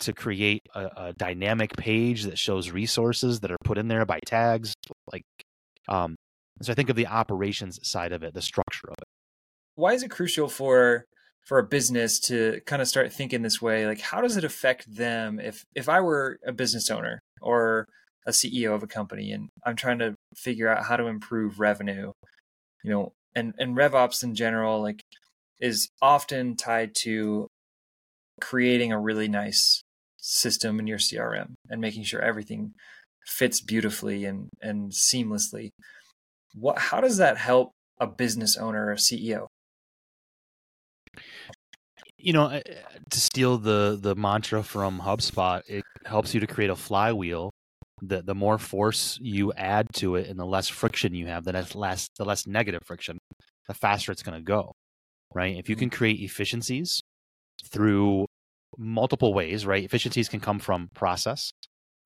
to 0.00 0.12
create 0.12 0.62
a, 0.74 0.86
a 0.96 1.12
dynamic 1.14 1.76
page 1.76 2.24
that 2.24 2.38
shows 2.38 2.70
resources 2.70 3.40
that 3.40 3.50
are 3.50 3.58
put 3.64 3.78
in 3.78 3.88
there 3.88 4.04
by 4.04 4.18
tags? 4.26 4.74
Like, 5.12 5.24
um, 5.88 6.16
so 6.60 6.72
I 6.72 6.74
think 6.74 6.90
of 6.90 6.96
the 6.96 7.06
operations 7.06 7.78
side 7.82 8.12
of 8.12 8.22
it, 8.22 8.34
the 8.34 8.42
structure 8.42 8.88
of 8.88 8.96
it. 8.98 9.08
Why 9.74 9.92
is 9.94 10.02
it 10.02 10.10
crucial 10.10 10.48
for 10.48 11.04
for 11.46 11.58
a 11.58 11.64
business 11.64 12.20
to 12.20 12.60
kind 12.66 12.80
of 12.80 12.86
start 12.86 13.12
thinking 13.12 13.42
this 13.42 13.60
way? 13.60 13.86
Like, 13.86 14.00
how 14.00 14.20
does 14.20 14.36
it 14.36 14.44
affect 14.44 14.94
them? 14.94 15.40
If 15.40 15.64
if 15.74 15.88
I 15.88 16.00
were 16.00 16.38
a 16.46 16.52
business 16.52 16.90
owner 16.90 17.20
or 17.40 17.86
a 18.26 18.30
CEO 18.30 18.74
of 18.74 18.82
a 18.82 18.86
company 18.86 19.32
and 19.32 19.48
I'm 19.64 19.76
trying 19.76 19.98
to 19.98 20.14
figure 20.36 20.68
out 20.68 20.84
how 20.84 20.96
to 20.96 21.06
improve 21.06 21.58
revenue, 21.58 22.12
you 22.84 22.90
know, 22.90 23.12
and, 23.34 23.54
and 23.58 23.76
RevOps 23.76 24.22
in 24.22 24.34
general, 24.34 24.80
like 24.80 25.00
is 25.60 25.88
often 26.00 26.56
tied 26.56 26.94
to 26.94 27.48
creating 28.42 28.92
a 28.92 29.00
really 29.00 29.28
nice 29.28 29.82
system 30.18 30.78
in 30.78 30.86
your 30.86 30.98
CRM 30.98 31.54
and 31.70 31.80
making 31.80 32.04
sure 32.04 32.20
everything 32.20 32.72
fits 33.26 33.60
beautifully 33.60 34.24
and, 34.24 34.48
and 34.60 34.92
seamlessly. 34.92 35.70
What, 36.54 36.78
how 36.78 37.00
does 37.00 37.16
that 37.16 37.38
help 37.38 37.70
a 37.98 38.06
business 38.06 38.56
owner 38.56 38.86
or 38.86 38.92
a 38.92 38.96
CEO? 38.96 39.46
you 42.16 42.32
know 42.32 42.44
uh, 42.44 42.60
to 43.10 43.20
steal 43.20 43.58
the 43.58 43.98
the 44.00 44.14
mantra 44.14 44.62
from 44.62 45.00
hubspot 45.00 45.60
it 45.68 45.82
helps 46.06 46.32
you 46.32 46.40
to 46.40 46.46
create 46.46 46.70
a 46.70 46.76
flywheel 46.76 47.50
the 48.02 48.20
the 48.20 48.34
more 48.34 48.58
force 48.58 49.18
you 49.22 49.52
add 49.52 49.86
to 49.94 50.16
it 50.16 50.28
and 50.28 50.38
the 50.38 50.44
less 50.44 50.68
friction 50.68 51.14
you 51.14 51.26
have, 51.26 51.44
the 51.44 51.52
less 51.74 52.08
the 52.18 52.24
less 52.24 52.46
negative 52.46 52.82
friction, 52.84 53.16
the 53.68 53.74
faster 53.74 54.10
it's 54.10 54.22
going 54.22 54.36
to 54.36 54.44
go. 54.44 54.72
Right? 55.34 55.56
If 55.56 55.68
you 55.68 55.76
mm-hmm. 55.76 55.82
can 55.82 55.90
create 55.90 56.20
efficiencies 56.20 57.00
through 57.72 58.26
multiple 58.78 59.34
ways, 59.34 59.66
right? 59.66 59.84
Efficiencies 59.84 60.28
can 60.28 60.40
come 60.40 60.58
from 60.58 60.88
process, 60.94 61.50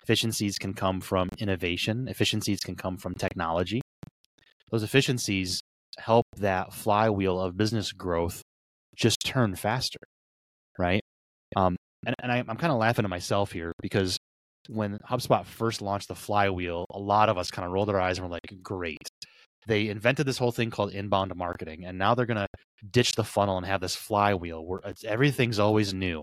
efficiencies 0.02 0.58
can 0.58 0.74
come 0.74 1.00
from 1.00 1.28
innovation, 1.38 2.08
efficiencies 2.08 2.60
can 2.60 2.76
come 2.76 2.96
from 2.96 3.14
technology. 3.14 3.80
Those 4.70 4.82
efficiencies 4.82 5.60
help 5.98 6.26
that 6.38 6.72
flywheel 6.72 7.40
of 7.40 7.56
business 7.56 7.92
growth 7.92 8.42
just 8.96 9.18
turn 9.24 9.54
faster, 9.54 9.98
right? 10.78 11.02
Um, 11.54 11.76
and, 12.04 12.14
and 12.22 12.32
I, 12.32 12.38
I'm 12.38 12.56
kind 12.56 12.72
of 12.72 12.78
laughing 12.78 13.04
to 13.04 13.08
myself 13.08 13.52
here 13.52 13.72
because 13.80 14.16
when 14.68 14.98
HubSpot 15.08 15.44
first 15.44 15.80
launched 15.82 16.08
the 16.08 16.14
flywheel, 16.14 16.86
a 16.90 16.98
lot 16.98 17.28
of 17.28 17.38
us 17.38 17.50
kind 17.50 17.66
of 17.66 17.72
rolled 17.72 17.90
our 17.90 18.00
eyes 18.00 18.18
and 18.18 18.26
were 18.26 18.32
like, 18.32 18.62
great. 18.62 18.98
They 19.66 19.88
invented 19.88 20.26
this 20.26 20.38
whole 20.38 20.52
thing 20.52 20.70
called 20.70 20.92
inbound 20.92 21.34
marketing, 21.34 21.84
and 21.84 21.98
now 21.98 22.14
they're 22.14 22.26
going 22.26 22.36
to 22.36 22.46
ditch 22.90 23.14
the 23.14 23.24
funnel 23.24 23.56
and 23.56 23.66
have 23.66 23.80
this 23.80 23.96
flywheel 23.96 24.64
where 24.64 24.80
everything's 25.04 25.58
always 25.58 25.92
new. 25.92 26.22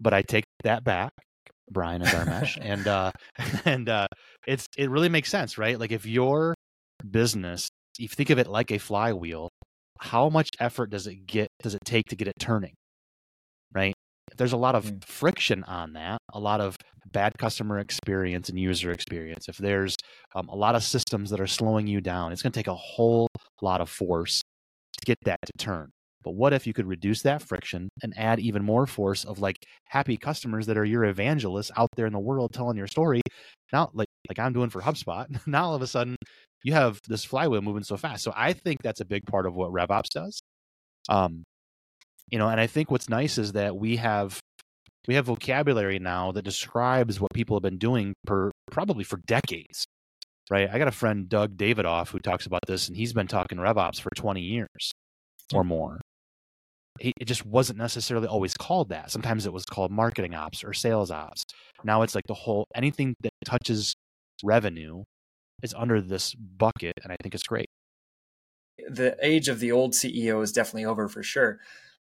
But 0.00 0.14
I 0.14 0.22
take 0.22 0.44
that 0.62 0.84
back, 0.84 1.12
Brian 1.70 2.02
and 2.02 2.10
Dharmesh, 2.10 2.58
and 2.60 2.86
uh, 2.86 3.12
and 3.64 3.88
uh, 3.88 4.06
it's 4.46 4.66
it 4.76 4.90
really 4.90 5.08
makes 5.08 5.30
sense, 5.30 5.58
right? 5.58 5.78
Like 5.78 5.92
if 5.92 6.06
your 6.06 6.54
business, 7.10 7.68
if 7.98 8.02
you 8.02 8.08
think 8.08 8.30
of 8.30 8.38
it 8.38 8.46
like 8.46 8.70
a 8.70 8.78
flywheel, 8.78 9.50
how 10.00 10.28
much 10.28 10.48
effort 10.60 10.90
does 10.90 11.06
it 11.06 11.26
get? 11.26 11.48
Does 11.62 11.74
it 11.74 11.82
take 11.84 12.06
to 12.06 12.16
get 12.16 12.28
it 12.28 12.34
turning? 12.38 12.74
Right? 13.72 13.94
there's 14.36 14.52
a 14.52 14.56
lot 14.56 14.74
of 14.74 14.84
mm. 14.86 15.04
friction 15.04 15.64
on 15.64 15.92
that, 15.94 16.18
a 16.34 16.40
lot 16.40 16.60
of 16.60 16.76
bad 17.06 17.32
customer 17.38 17.78
experience 17.78 18.48
and 18.48 18.58
user 18.58 18.90
experience, 18.90 19.48
if 19.48 19.56
there's 19.56 19.96
um, 20.34 20.48
a 20.48 20.56
lot 20.56 20.74
of 20.74 20.82
systems 20.82 21.30
that 21.30 21.40
are 21.40 21.46
slowing 21.46 21.86
you 21.86 22.00
down, 22.00 22.32
it's 22.32 22.42
going 22.42 22.52
to 22.52 22.58
take 22.58 22.66
a 22.66 22.74
whole 22.74 23.28
lot 23.62 23.80
of 23.80 23.88
force 23.88 24.42
to 24.98 25.06
get 25.06 25.18
that 25.24 25.38
to 25.46 25.52
turn. 25.58 25.90
But 26.22 26.34
what 26.34 26.54
if 26.54 26.66
you 26.66 26.72
could 26.72 26.86
reduce 26.86 27.22
that 27.22 27.42
friction 27.42 27.88
and 28.02 28.14
add 28.16 28.40
even 28.40 28.64
more 28.64 28.86
force 28.86 29.24
of 29.24 29.40
like 29.40 29.56
happy 29.88 30.16
customers 30.16 30.66
that 30.66 30.78
are 30.78 30.84
your 30.84 31.04
evangelists 31.04 31.70
out 31.76 31.90
there 31.96 32.06
in 32.06 32.14
the 32.14 32.18
world 32.18 32.52
telling 32.52 32.78
your 32.78 32.86
story? 32.86 33.20
Now, 33.72 33.90
like 33.92 34.08
like 34.28 34.38
I'm 34.38 34.54
doing 34.54 34.70
for 34.70 34.80
HubSpot, 34.80 35.26
now 35.46 35.66
all 35.66 35.74
of 35.74 35.82
a 35.82 35.86
sudden 35.86 36.16
you 36.62 36.72
have 36.72 36.98
this 37.08 37.24
flywheel 37.24 37.60
moving 37.60 37.84
so 37.84 37.98
fast. 37.98 38.24
So 38.24 38.32
I 38.34 38.54
think 38.54 38.82
that's 38.82 39.00
a 39.00 39.04
big 39.04 39.26
part 39.26 39.46
of 39.46 39.54
what 39.54 39.70
RevOps 39.70 40.08
does. 40.14 40.40
Um, 41.10 41.44
you 42.30 42.38
know 42.38 42.48
and 42.48 42.60
i 42.60 42.66
think 42.66 42.90
what's 42.90 43.08
nice 43.08 43.38
is 43.38 43.52
that 43.52 43.76
we 43.76 43.96
have 43.96 44.40
we 45.06 45.14
have 45.14 45.26
vocabulary 45.26 45.98
now 45.98 46.32
that 46.32 46.42
describes 46.42 47.20
what 47.20 47.32
people 47.34 47.56
have 47.56 47.62
been 47.62 47.78
doing 47.78 48.14
per 48.26 48.50
probably 48.70 49.04
for 49.04 49.18
decades 49.26 49.86
right? 50.50 50.68
I 50.70 50.78
got 50.78 50.88
a 50.88 50.92
friend 50.92 51.28
doug 51.28 51.56
davidoff 51.56 52.08
who 52.08 52.18
talks 52.18 52.46
about 52.46 52.62
this 52.66 52.88
and 52.88 52.96
he's 52.96 53.12
been 53.12 53.26
talking 53.26 53.58
revops 53.58 54.00
for 54.00 54.10
20 54.14 54.40
years 54.40 54.92
or 55.52 55.64
more. 55.64 56.00
It 57.00 57.24
just 57.24 57.44
wasn't 57.44 57.78
necessarily 57.78 58.28
always 58.28 58.54
called 58.54 58.90
that. 58.90 59.10
Sometimes 59.10 59.46
it 59.46 59.52
was 59.52 59.64
called 59.64 59.90
marketing 59.90 60.34
ops 60.34 60.62
or 60.62 60.72
sales 60.72 61.10
ops. 61.10 61.42
Now 61.82 62.02
it's 62.02 62.14
like 62.14 62.26
the 62.28 62.34
whole 62.34 62.66
anything 62.74 63.14
that 63.22 63.32
touches 63.44 63.94
revenue 64.44 65.02
is 65.62 65.74
under 65.74 66.00
this 66.00 66.34
bucket 66.34 66.92
and 67.02 67.12
i 67.12 67.16
think 67.22 67.34
it's 67.34 67.44
great. 67.44 67.66
The 68.88 69.16
age 69.22 69.48
of 69.48 69.60
the 69.60 69.72
old 69.72 69.92
ceo 69.92 70.42
is 70.42 70.52
definitely 70.52 70.84
over 70.84 71.08
for 71.08 71.22
sure. 71.22 71.58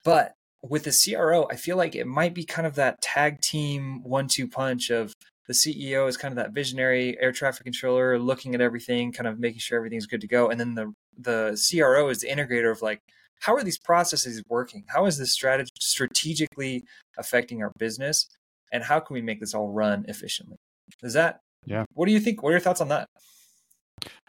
But 0.04 0.32
with 0.62 0.84
the 0.84 1.14
CRO, 1.14 1.46
I 1.50 1.56
feel 1.56 1.76
like 1.76 1.94
it 1.94 2.06
might 2.06 2.34
be 2.34 2.44
kind 2.44 2.66
of 2.66 2.74
that 2.76 3.00
tag 3.00 3.40
team 3.40 4.02
one 4.02 4.28
two 4.28 4.48
punch 4.48 4.90
of 4.90 5.14
the 5.46 5.54
CEO 5.54 6.06
is 6.08 6.16
kind 6.16 6.30
of 6.32 6.36
that 6.36 6.52
visionary 6.52 7.16
air 7.20 7.32
traffic 7.32 7.64
controller 7.64 8.18
looking 8.18 8.54
at 8.54 8.60
everything, 8.60 9.12
kind 9.12 9.26
of 9.26 9.38
making 9.38 9.60
sure 9.60 9.78
everything's 9.78 10.06
good 10.06 10.20
to 10.20 10.28
go. 10.28 10.48
And 10.48 10.60
then 10.60 10.74
the 10.74 10.92
the 11.16 11.60
CRO 11.70 12.08
is 12.08 12.20
the 12.20 12.28
integrator 12.28 12.70
of 12.70 12.82
like, 12.82 13.00
how 13.40 13.54
are 13.54 13.62
these 13.62 13.78
processes 13.78 14.42
working? 14.48 14.84
How 14.88 15.06
is 15.06 15.16
this 15.16 15.32
strategy 15.32 15.70
strategically 15.80 16.84
affecting 17.16 17.62
our 17.62 17.72
business? 17.78 18.28
And 18.72 18.84
how 18.84 19.00
can 19.00 19.14
we 19.14 19.22
make 19.22 19.40
this 19.40 19.54
all 19.54 19.68
run 19.68 20.04
efficiently? 20.08 20.58
Is 21.02 21.14
that 21.14 21.40
yeah? 21.64 21.84
What 21.94 22.06
do 22.06 22.12
you 22.12 22.20
think? 22.20 22.42
What 22.42 22.50
are 22.50 22.52
your 22.52 22.60
thoughts 22.60 22.80
on 22.80 22.88
that? 22.88 23.08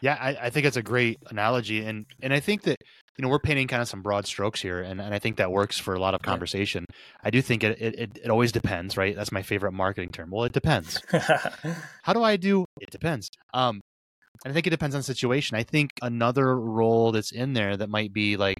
Yeah, 0.00 0.16
I, 0.20 0.46
I 0.46 0.50
think 0.50 0.66
it's 0.66 0.76
a 0.76 0.82
great 0.82 1.18
analogy, 1.28 1.84
and 1.84 2.06
and 2.22 2.32
I 2.32 2.40
think 2.40 2.62
that 2.62 2.76
you 3.18 3.22
know 3.22 3.28
we're 3.28 3.38
painting 3.38 3.68
kind 3.68 3.82
of 3.82 3.88
some 3.88 4.02
broad 4.02 4.26
strokes 4.26 4.60
here, 4.60 4.80
and, 4.80 5.00
and 5.00 5.14
I 5.14 5.18
think 5.18 5.36
that 5.36 5.50
works 5.50 5.78
for 5.78 5.94
a 5.94 5.98
lot 5.98 6.14
of 6.14 6.22
conversation. 6.22 6.86
I 7.22 7.30
do 7.30 7.42
think 7.42 7.64
it, 7.64 7.80
it 7.80 8.18
it 8.24 8.30
always 8.30 8.52
depends, 8.52 8.96
right? 8.96 9.14
That's 9.14 9.32
my 9.32 9.42
favorite 9.42 9.72
marketing 9.72 10.10
term. 10.10 10.30
Well, 10.30 10.44
it 10.44 10.52
depends. 10.52 11.00
How 12.02 12.12
do 12.12 12.22
I 12.22 12.36
do? 12.36 12.64
It 12.80 12.90
depends. 12.90 13.30
Um, 13.52 13.80
I 14.44 14.52
think 14.52 14.66
it 14.66 14.70
depends 14.70 14.94
on 14.94 15.02
situation. 15.02 15.56
I 15.56 15.64
think 15.64 15.90
another 16.00 16.58
role 16.58 17.12
that's 17.12 17.32
in 17.32 17.52
there 17.52 17.76
that 17.76 17.90
might 17.90 18.12
be 18.12 18.36
like, 18.36 18.58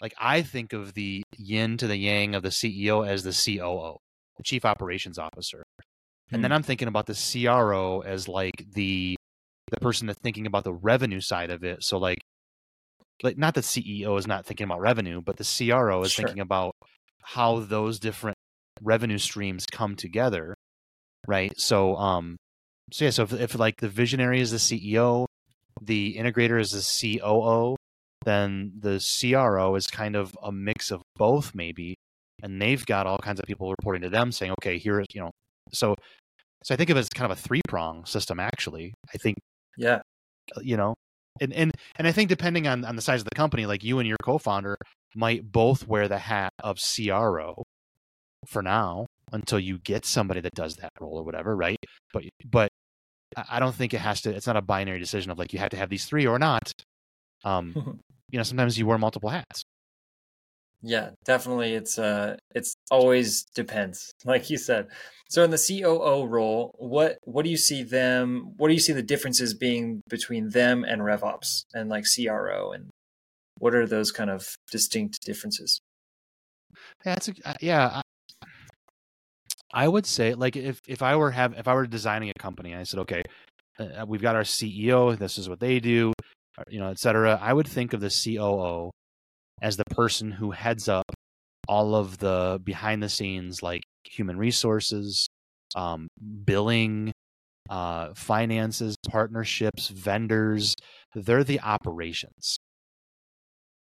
like 0.00 0.14
I 0.20 0.42
think 0.42 0.72
of 0.72 0.94
the 0.94 1.22
yin 1.36 1.76
to 1.76 1.86
the 1.86 1.96
yang 1.96 2.34
of 2.34 2.42
the 2.42 2.48
CEO 2.48 3.06
as 3.06 3.22
the 3.22 3.30
COO, 3.30 3.98
the 4.36 4.42
Chief 4.42 4.64
Operations 4.64 5.18
Officer, 5.18 5.62
and 6.30 6.42
then 6.42 6.50
hmm. 6.50 6.56
I'm 6.56 6.62
thinking 6.62 6.88
about 6.88 7.06
the 7.06 7.14
CRO 7.14 8.00
as 8.00 8.28
like 8.28 8.64
the 8.72 9.16
the 9.70 9.80
person 9.80 10.06
that's 10.06 10.20
thinking 10.20 10.46
about 10.46 10.64
the 10.64 10.72
revenue 10.72 11.20
side 11.20 11.50
of 11.50 11.64
it. 11.64 11.82
So 11.82 11.98
like 11.98 12.18
like 13.22 13.36
not 13.36 13.54
the 13.54 13.60
CEO 13.62 14.18
is 14.18 14.26
not 14.26 14.46
thinking 14.46 14.64
about 14.64 14.80
revenue, 14.80 15.20
but 15.20 15.36
the 15.36 15.44
CRO 15.44 16.02
is 16.02 16.12
sure. 16.12 16.24
thinking 16.24 16.40
about 16.40 16.72
how 17.22 17.60
those 17.60 17.98
different 17.98 18.36
revenue 18.80 19.18
streams 19.18 19.66
come 19.70 19.96
together. 19.96 20.54
Right. 21.26 21.52
So 21.58 21.96
um 21.96 22.36
so 22.92 23.04
yeah, 23.04 23.10
so 23.10 23.24
if, 23.24 23.32
if 23.32 23.58
like 23.58 23.80
the 23.80 23.88
visionary 23.88 24.40
is 24.40 24.50
the 24.50 24.56
CEO, 24.56 25.26
the 25.80 26.16
integrator 26.16 26.60
is 26.60 26.70
the 26.70 27.18
COO, 27.18 27.76
then 28.24 28.72
the 28.78 28.98
CRO 28.98 29.74
is 29.74 29.86
kind 29.86 30.16
of 30.16 30.36
a 30.42 30.52
mix 30.52 30.90
of 30.90 31.02
both 31.16 31.54
maybe. 31.54 31.96
And 32.42 32.62
they've 32.62 32.84
got 32.86 33.06
all 33.06 33.18
kinds 33.18 33.40
of 33.40 33.46
people 33.46 33.70
reporting 33.70 34.02
to 34.02 34.10
them 34.10 34.30
saying, 34.30 34.52
okay, 34.60 34.78
here 34.78 35.00
is, 35.00 35.06
you 35.12 35.20
know, 35.20 35.30
so 35.72 35.96
so 36.64 36.74
I 36.74 36.76
think 36.76 36.90
of 36.90 36.96
it 36.96 37.00
as 37.00 37.08
kind 37.08 37.30
of 37.30 37.38
a 37.38 37.40
three 37.40 37.60
prong 37.68 38.04
system. 38.04 38.40
Actually, 38.40 38.94
I 39.14 39.18
think 39.18 39.36
yeah. 39.78 40.00
Uh, 40.56 40.60
you 40.60 40.76
know, 40.76 40.94
and 41.40 41.52
and 41.52 41.72
and 41.96 42.06
I 42.06 42.12
think 42.12 42.28
depending 42.28 42.66
on 42.66 42.84
on 42.84 42.96
the 42.96 43.02
size 43.02 43.20
of 43.20 43.24
the 43.24 43.34
company, 43.34 43.64
like 43.64 43.84
you 43.84 43.98
and 43.98 44.08
your 44.08 44.18
co-founder 44.22 44.76
might 45.14 45.50
both 45.50 45.86
wear 45.86 46.08
the 46.08 46.18
hat 46.18 46.52
of 46.62 46.78
CRO 46.78 47.62
for 48.46 48.62
now 48.62 49.06
until 49.32 49.58
you 49.58 49.78
get 49.78 50.04
somebody 50.04 50.40
that 50.40 50.54
does 50.54 50.76
that 50.76 50.90
role 51.00 51.18
or 51.18 51.24
whatever, 51.24 51.56
right? 51.56 51.78
But 52.12 52.24
but 52.44 52.68
I 53.48 53.60
don't 53.60 53.74
think 53.74 53.94
it 53.94 54.00
has 54.00 54.20
to. 54.22 54.34
It's 54.34 54.46
not 54.46 54.56
a 54.56 54.62
binary 54.62 54.98
decision 54.98 55.30
of 55.30 55.38
like 55.38 55.52
you 55.52 55.58
have 55.58 55.70
to 55.70 55.76
have 55.76 55.90
these 55.90 56.06
three 56.06 56.26
or 56.26 56.38
not. 56.38 56.72
Um, 57.44 58.00
you 58.30 58.38
know, 58.38 58.42
sometimes 58.42 58.78
you 58.78 58.86
wear 58.86 58.98
multiple 58.98 59.30
hats. 59.30 59.62
Yeah, 60.82 61.10
definitely. 61.24 61.74
It's 61.74 61.98
uh, 61.98 62.36
it's 62.54 62.74
always 62.90 63.44
depends, 63.54 64.12
like 64.24 64.48
you 64.50 64.58
said. 64.58 64.88
So 65.28 65.42
in 65.44 65.50
the 65.50 65.58
COO 65.58 66.24
role, 66.24 66.74
what 66.78 67.18
what 67.24 67.44
do 67.44 67.50
you 67.50 67.56
see 67.56 67.82
them? 67.82 68.54
What 68.56 68.68
do 68.68 68.74
you 68.74 68.80
see 68.80 68.92
the 68.92 69.02
differences 69.02 69.54
being 69.54 70.02
between 70.08 70.50
them 70.50 70.84
and 70.84 71.02
RevOps 71.02 71.64
and 71.74 71.88
like 71.88 72.04
CRO, 72.04 72.72
and 72.72 72.90
what 73.58 73.74
are 73.74 73.86
those 73.86 74.12
kind 74.12 74.30
of 74.30 74.54
distinct 74.70 75.24
differences? 75.24 75.80
Yeah, 77.04 77.14
that's 77.14 77.28
a, 77.28 77.34
uh, 77.44 77.54
yeah. 77.60 78.00
I, 78.00 78.02
I 79.72 79.88
would 79.88 80.06
say 80.06 80.34
like 80.34 80.56
if 80.56 80.80
if 80.86 81.02
I 81.02 81.16
were 81.16 81.32
have 81.32 81.58
if 81.58 81.66
I 81.66 81.74
were 81.74 81.86
designing 81.86 82.30
a 82.30 82.40
company, 82.40 82.74
I 82.74 82.84
said, 82.84 83.00
okay, 83.00 83.22
uh, 83.80 84.06
we've 84.06 84.22
got 84.22 84.36
our 84.36 84.42
CEO. 84.42 85.18
This 85.18 85.38
is 85.38 85.48
what 85.48 85.58
they 85.58 85.80
do, 85.80 86.12
uh, 86.56 86.62
you 86.68 86.78
know, 86.78 86.90
et 86.90 87.00
cetera. 87.00 87.38
I 87.42 87.52
would 87.52 87.66
think 87.66 87.92
of 87.92 88.00
the 88.00 88.10
COO 88.10 88.92
as 89.62 89.76
the 89.76 89.84
person 89.90 90.30
who 90.30 90.50
heads 90.50 90.88
up 90.88 91.04
all 91.66 91.94
of 91.94 92.18
the 92.18 92.60
behind 92.64 93.02
the 93.02 93.08
scenes 93.08 93.62
like 93.62 93.82
human 94.04 94.38
resources 94.38 95.28
um, 95.76 96.08
billing 96.44 97.12
uh, 97.68 98.14
finances 98.14 98.96
partnerships 99.10 99.88
vendors 99.88 100.74
they're 101.14 101.44
the 101.44 101.60
operations. 101.60 102.58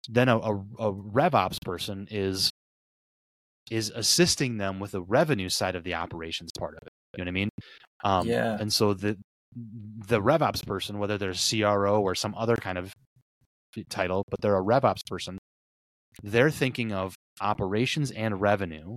Then 0.09 0.29
a, 0.29 0.37
a, 0.37 0.55
a 0.55 0.93
revops 0.93 1.61
person 1.63 2.07
is 2.09 2.49
is 3.69 3.91
assisting 3.93 4.57
them 4.57 4.79
with 4.79 4.91
the 4.91 5.01
revenue 5.01 5.49
side 5.49 5.75
of 5.75 5.83
the 5.83 5.93
operations 5.93 6.49
part 6.57 6.73
of 6.75 6.87
it 6.87 6.93
you 7.17 7.25
know 7.25 7.27
what 7.27 7.29
i 7.29 7.33
mean? 7.33 7.49
Um, 8.05 8.27
yeah. 8.27 8.57
and 8.57 8.71
so 8.71 8.93
the 8.93 9.17
the 10.07 10.21
revops 10.21 10.65
person 10.65 10.99
whether 10.99 11.17
they're 11.17 11.33
cro 11.33 11.99
or 11.99 12.15
some 12.15 12.33
other 12.35 12.55
kind 12.55 12.77
of 12.77 12.93
title 13.89 14.23
but 14.29 14.39
they're 14.39 14.57
a 14.57 14.63
revops 14.63 15.05
person 15.05 15.37
they're 16.23 16.51
thinking 16.51 16.91
of 16.91 17.15
operations 17.41 18.11
and 18.11 18.41
revenue. 18.41 18.95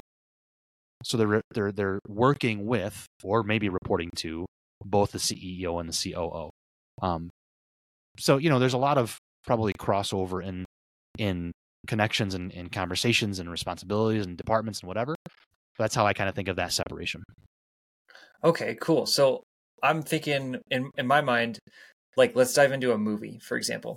So 1.03 1.17
they're 1.17 1.43
they're 1.53 1.73
they're 1.73 1.99
working 2.07 2.67
with 2.67 3.07
or 3.23 3.43
maybe 3.43 3.69
reporting 3.69 4.11
to 4.17 4.47
both 4.85 5.12
the 5.12 5.19
CEO 5.19 5.81
and 5.81 5.89
the 5.89 6.12
COO. 6.12 6.50
Um, 7.03 7.31
so 8.19 8.37
you 8.37 8.50
know, 8.50 8.59
there's 8.59 8.75
a 8.75 8.79
lot 8.79 8.99
of 8.99 9.19
probably 9.47 9.73
crossover 9.73 10.45
in 10.45 10.65
in 11.19 11.53
connections 11.87 12.35
and, 12.35 12.53
and 12.53 12.71
conversations 12.71 13.39
and 13.39 13.50
responsibilities 13.50 14.27
and 14.27 14.37
departments 14.37 14.81
and 14.81 14.89
whatever. 14.89 15.15
That's 15.79 15.95
how 15.95 16.07
I 16.07 16.12
kind 16.12 16.29
of 16.29 16.35
think 16.35 16.49
of 16.49 16.57
that 16.57 16.73
separation. 16.73 17.23
Okay, 18.45 18.77
cool. 18.81 19.07
So 19.07 19.43
I'm 19.83 20.03
thinking 20.03 20.57
in 20.71 20.91
in 20.97 21.07
my 21.07 21.21
mind, 21.21 21.59
like 22.17 22.37
let's 22.37 22.53
dive 22.53 22.73
into 22.73 22.93
a 22.93 22.99
movie, 22.99 23.39
for 23.43 23.57
example, 23.57 23.97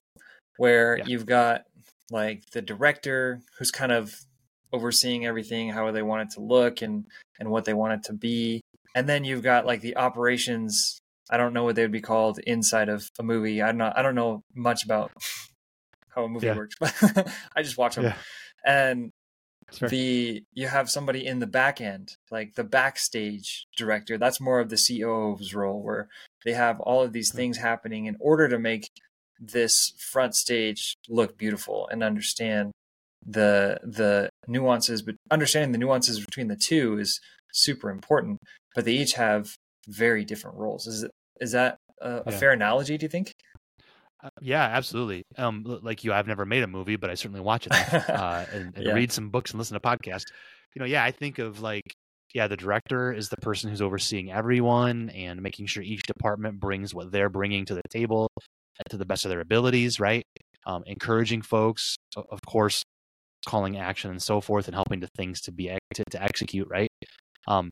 where 0.57 0.97
Yeah. 0.97 1.05
you've 1.07 1.25
got 1.25 1.63
like 2.13 2.43
the 2.51 2.61
director 2.61 3.41
who's 3.57 3.71
kind 3.71 3.91
of 3.91 4.13
overseeing 4.71 5.25
everything, 5.25 5.69
how 5.69 5.91
they 5.91 6.01
want 6.01 6.29
it 6.29 6.35
to 6.35 6.41
look 6.41 6.81
and 6.81 7.05
and 7.39 7.49
what 7.49 7.65
they 7.65 7.73
want 7.73 7.93
it 7.93 8.03
to 8.03 8.13
be. 8.13 8.61
And 8.95 9.09
then 9.09 9.23
you've 9.25 9.43
got 9.43 9.65
like 9.65 9.81
the 9.81 9.97
operations 9.97 10.99
I 11.29 11.37
don't 11.37 11.53
know 11.53 11.63
what 11.63 11.75
they 11.75 11.81
would 11.81 11.91
be 11.91 12.01
called 12.01 12.39
inside 12.39 12.89
of 12.89 13.09
a 13.19 13.23
movie. 13.23 13.61
I'm 13.61 13.77
not 13.77 13.97
I 13.97 14.01
don't 14.01 14.15
know 14.15 14.43
much 14.55 14.85
about 14.85 15.11
how 16.09 16.23
a 16.23 16.29
movie 16.29 16.47
Yeah. 16.47 16.55
works, 16.55 16.75
but 16.79 16.93
I 17.55 17.63
just 17.63 17.77
watch 17.77 17.95
them. 17.95 18.05
Yeah. 18.05 18.15
And 18.65 19.11
the 19.89 20.43
you 20.53 20.67
have 20.67 20.89
somebody 20.89 21.25
in 21.25 21.39
the 21.39 21.47
back 21.47 21.81
end 21.81 22.15
like 22.29 22.53
the 22.53 22.63
backstage 22.63 23.65
director 23.75 24.19
that's 24.19 24.39
more 24.39 24.59
of 24.59 24.69
the 24.69 24.77
COO's 24.77 25.55
role 25.55 25.81
where 25.81 26.09
they 26.45 26.53
have 26.53 26.79
all 26.81 27.01
of 27.01 27.11
these 27.11 27.29
mm-hmm. 27.29 27.37
things 27.37 27.57
happening 27.57 28.05
in 28.05 28.15
order 28.19 28.47
to 28.47 28.59
make 28.59 28.87
this 29.51 29.93
front 29.97 30.35
stage 30.35 30.95
look 31.09 31.37
beautiful 31.37 31.87
and 31.91 32.03
understand 32.03 32.71
the 33.25 33.77
the 33.83 34.29
nuances 34.47 35.01
but 35.01 35.15
understanding 35.31 35.71
the 35.71 35.77
nuances 35.77 36.19
between 36.19 36.47
the 36.47 36.55
two 36.55 36.97
is 36.97 37.19
super 37.53 37.89
important 37.89 38.37
but 38.75 38.85
they 38.85 38.93
each 38.93 39.13
have 39.13 39.55
very 39.87 40.25
different 40.25 40.57
roles 40.57 40.87
is 40.87 41.03
it 41.03 41.11
is 41.39 41.51
that 41.51 41.77
a, 42.01 42.23
a 42.25 42.31
Yeah. 42.31 42.39
fair 42.39 42.51
analogy 42.51 42.97
do 42.97 43.05
you 43.05 43.09
think 43.09 43.31
Uh, 44.23 44.29
yeah, 44.41 44.63
absolutely. 44.63 45.23
Um, 45.37 45.63
like 45.83 46.03
you, 46.05 46.13
I've 46.13 46.27
never 46.27 46.45
made 46.45 46.63
a 46.63 46.67
movie, 46.67 46.95
but 46.95 47.09
I 47.09 47.15
certainly 47.15 47.41
watch 47.41 47.67
it 47.67 47.73
uh, 48.09 48.45
and, 48.53 48.73
and 48.75 48.87
Yeah. 48.87 48.93
read 48.93 49.11
some 49.11 49.29
books 49.29 49.51
and 49.51 49.57
listen 49.59 49.73
to 49.75 49.81
podcasts. 49.81 50.25
You 50.73 50.79
know, 50.79 50.85
yeah, 50.85 51.03
I 51.03 51.11
think 51.11 51.39
of 51.39 51.59
like, 51.61 51.83
yeah, 52.33 52.47
the 52.47 52.55
director 52.55 53.11
is 53.11 53.27
the 53.29 53.37
person 53.37 53.69
who's 53.69 53.81
overseeing 53.81 54.31
everyone 54.31 55.09
and 55.09 55.41
making 55.41 55.65
sure 55.67 55.83
each 55.83 56.03
department 56.03 56.59
brings 56.59 56.93
what 56.93 57.11
they're 57.11 57.29
bringing 57.29 57.65
to 57.65 57.75
the 57.75 57.81
table 57.89 58.29
to 58.89 58.97
the 58.97 59.05
best 59.05 59.25
of 59.25 59.29
their 59.29 59.41
abilities, 59.41 59.99
right? 59.99 60.23
Um, 60.65 60.83
encouraging 60.85 61.41
folks, 61.41 61.95
of 62.15 62.39
course, 62.45 62.83
calling 63.45 63.77
action 63.77 64.11
and 64.11 64.21
so 64.21 64.41
forth, 64.41 64.67
and 64.67 64.75
helping 64.75 65.01
to 65.01 65.07
things 65.17 65.41
to 65.41 65.51
be 65.51 65.77
to, 65.93 66.03
to 66.11 66.21
execute, 66.21 66.67
right? 66.69 66.89
Um, 67.47 67.69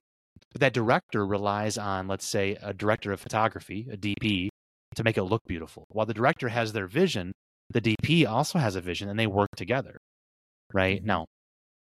but 0.51 0.62
that 0.62 0.74
director 0.74 1.25
relies 1.25 1.77
on, 1.77 2.08
let's 2.08 2.25
say, 2.25 2.58
a 2.62 2.74
director 2.74 3.12
of 3.12 3.22
photography, 3.22 3.88
a 3.91 3.98
DP, 3.98 4.50
to 4.96 5.03
make 5.03 5.17
it 5.17 5.24
look 5.24 5.41
beautiful. 5.48 5.86
While 5.89 6.05
the 6.05 6.13
director 6.13 6.50
has 6.50 6.74
their 6.74 6.88
vision, 6.88 7.31
the 7.70 7.81
DP 7.81 8.27
also 8.27 8.60
has 8.60 8.75
a 8.75 8.81
vision 8.81 9.08
and 9.10 9.17
they 9.17 9.27
work 9.27 9.50
together. 9.55 9.98
Right? 10.74 11.01
Mhm. 11.01 11.05
Now, 11.05 11.25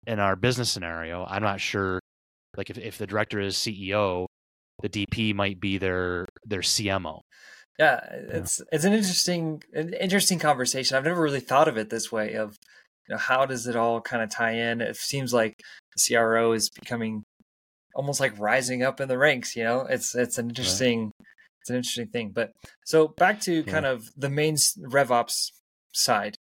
in 0.06 0.18
our 0.18 0.36
business 0.36 0.70
scenario, 0.70 1.24
I'm 1.28 1.42
not 1.42 1.60
sure 1.60 2.00
like 2.56 2.70
if, 2.70 2.78
if 2.78 2.98
the 2.98 3.06
director 3.06 3.40
is 3.40 3.56
CEO, 3.56 4.26
the 4.82 4.88
DP 4.88 5.34
might 5.34 5.60
be 5.60 5.78
their 5.78 6.26
their 6.44 6.60
CMO. 6.60 7.20
Yeah, 7.78 8.00
it's 8.10 8.60
it's 8.72 8.84
an 8.84 8.92
interesting 8.92 9.62
an 9.72 9.94
interesting 9.94 10.38
conversation. 10.40 10.96
I've 10.96 11.04
never 11.04 11.22
really 11.22 11.40
thought 11.40 11.68
of 11.68 11.76
it 11.76 11.90
this 11.90 12.10
way 12.10 12.34
of 12.34 12.56
you 13.08 13.14
know 13.14 13.18
how 13.18 13.46
does 13.46 13.66
it 13.66 13.76
all 13.76 14.00
kind 14.00 14.22
of 14.22 14.30
tie 14.30 14.52
in? 14.52 14.80
It 14.80 14.96
seems 14.96 15.32
like 15.32 15.60
the 15.94 16.14
CRO 16.14 16.52
is 16.52 16.70
becoming 16.70 17.24
almost 17.94 18.20
like 18.20 18.38
rising 18.38 18.82
up 18.82 19.00
in 19.00 19.08
the 19.08 19.18
ranks, 19.18 19.56
you 19.56 19.64
know? 19.64 19.80
It's 19.88 20.14
it's 20.14 20.38
an 20.38 20.48
interesting 20.48 21.12
it's 21.60 21.70
an 21.70 21.76
interesting 21.76 22.08
thing. 22.08 22.30
But 22.34 22.52
so 22.84 23.08
back 23.08 23.40
to 23.42 23.62
kind 23.64 23.86
of 23.86 24.08
the 24.16 24.30
main 24.30 24.54
RevOps 24.54 25.52
side 25.92 26.36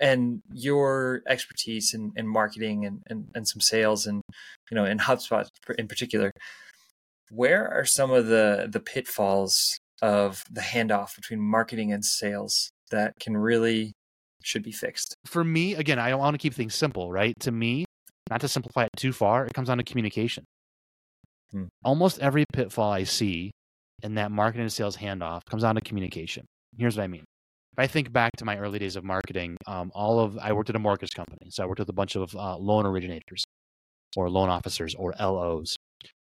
and 0.00 0.40
your 0.52 1.22
expertise 1.28 1.92
in, 1.92 2.12
in 2.14 2.26
marketing 2.26 2.86
and, 2.86 3.02
and, 3.08 3.28
and 3.34 3.48
some 3.48 3.60
sales 3.60 4.06
and 4.06 4.22
you 4.70 4.74
know 4.74 4.84
in 4.84 4.98
HubSpot 4.98 5.46
in 5.78 5.88
particular. 5.88 6.32
Where 7.30 7.68
are 7.68 7.84
some 7.84 8.10
of 8.10 8.26
the 8.26 8.68
the 8.70 8.80
pitfalls 8.80 9.78
of 10.02 10.44
the 10.50 10.60
handoff 10.60 11.16
between 11.16 11.40
marketing 11.40 11.92
and 11.92 12.04
sales 12.04 12.70
that 12.90 13.14
can 13.20 13.36
really 13.36 13.92
should 14.42 14.62
be 14.62 14.72
fixed? 14.72 15.16
For 15.26 15.44
me, 15.44 15.74
again, 15.74 15.98
I 15.98 16.14
want 16.14 16.34
to 16.34 16.38
keep 16.38 16.54
things 16.54 16.74
simple, 16.74 17.10
right? 17.10 17.34
To 17.40 17.52
me, 17.52 17.84
not 18.30 18.40
to 18.42 18.48
simplify 18.48 18.84
it 18.84 18.90
too 18.96 19.12
far, 19.12 19.46
it 19.46 19.54
comes 19.54 19.68
down 19.68 19.78
to 19.78 19.84
communication. 19.84 20.44
Hmm. 21.50 21.64
Almost 21.84 22.18
every 22.20 22.44
pitfall 22.52 22.92
I 22.92 23.04
see 23.04 23.50
in 24.02 24.14
that 24.14 24.30
marketing 24.30 24.62
and 24.62 24.72
sales 24.72 24.96
handoff 24.96 25.44
comes 25.48 25.62
down 25.62 25.74
to 25.74 25.80
communication. 25.80 26.46
Here's 26.76 26.96
what 26.96 27.04
I 27.04 27.08
mean. 27.08 27.24
If 27.72 27.78
I 27.78 27.86
think 27.86 28.12
back 28.12 28.32
to 28.38 28.44
my 28.44 28.58
early 28.58 28.78
days 28.78 28.96
of 28.96 29.04
marketing, 29.04 29.56
um, 29.66 29.90
all 29.94 30.20
of 30.20 30.36
I 30.38 30.52
worked 30.52 30.68
at 30.68 30.76
a 30.76 30.80
mortgage 30.80 31.12
company, 31.14 31.50
so 31.50 31.62
I 31.62 31.66
worked 31.66 31.78
with 31.78 31.88
a 31.88 31.94
bunch 31.94 32.16
of 32.16 32.34
uh, 32.34 32.56
loan 32.56 32.86
originators, 32.86 33.44
or 34.16 34.28
loan 34.28 34.48
officers, 34.48 34.94
or 34.94 35.14
LOs. 35.18 35.76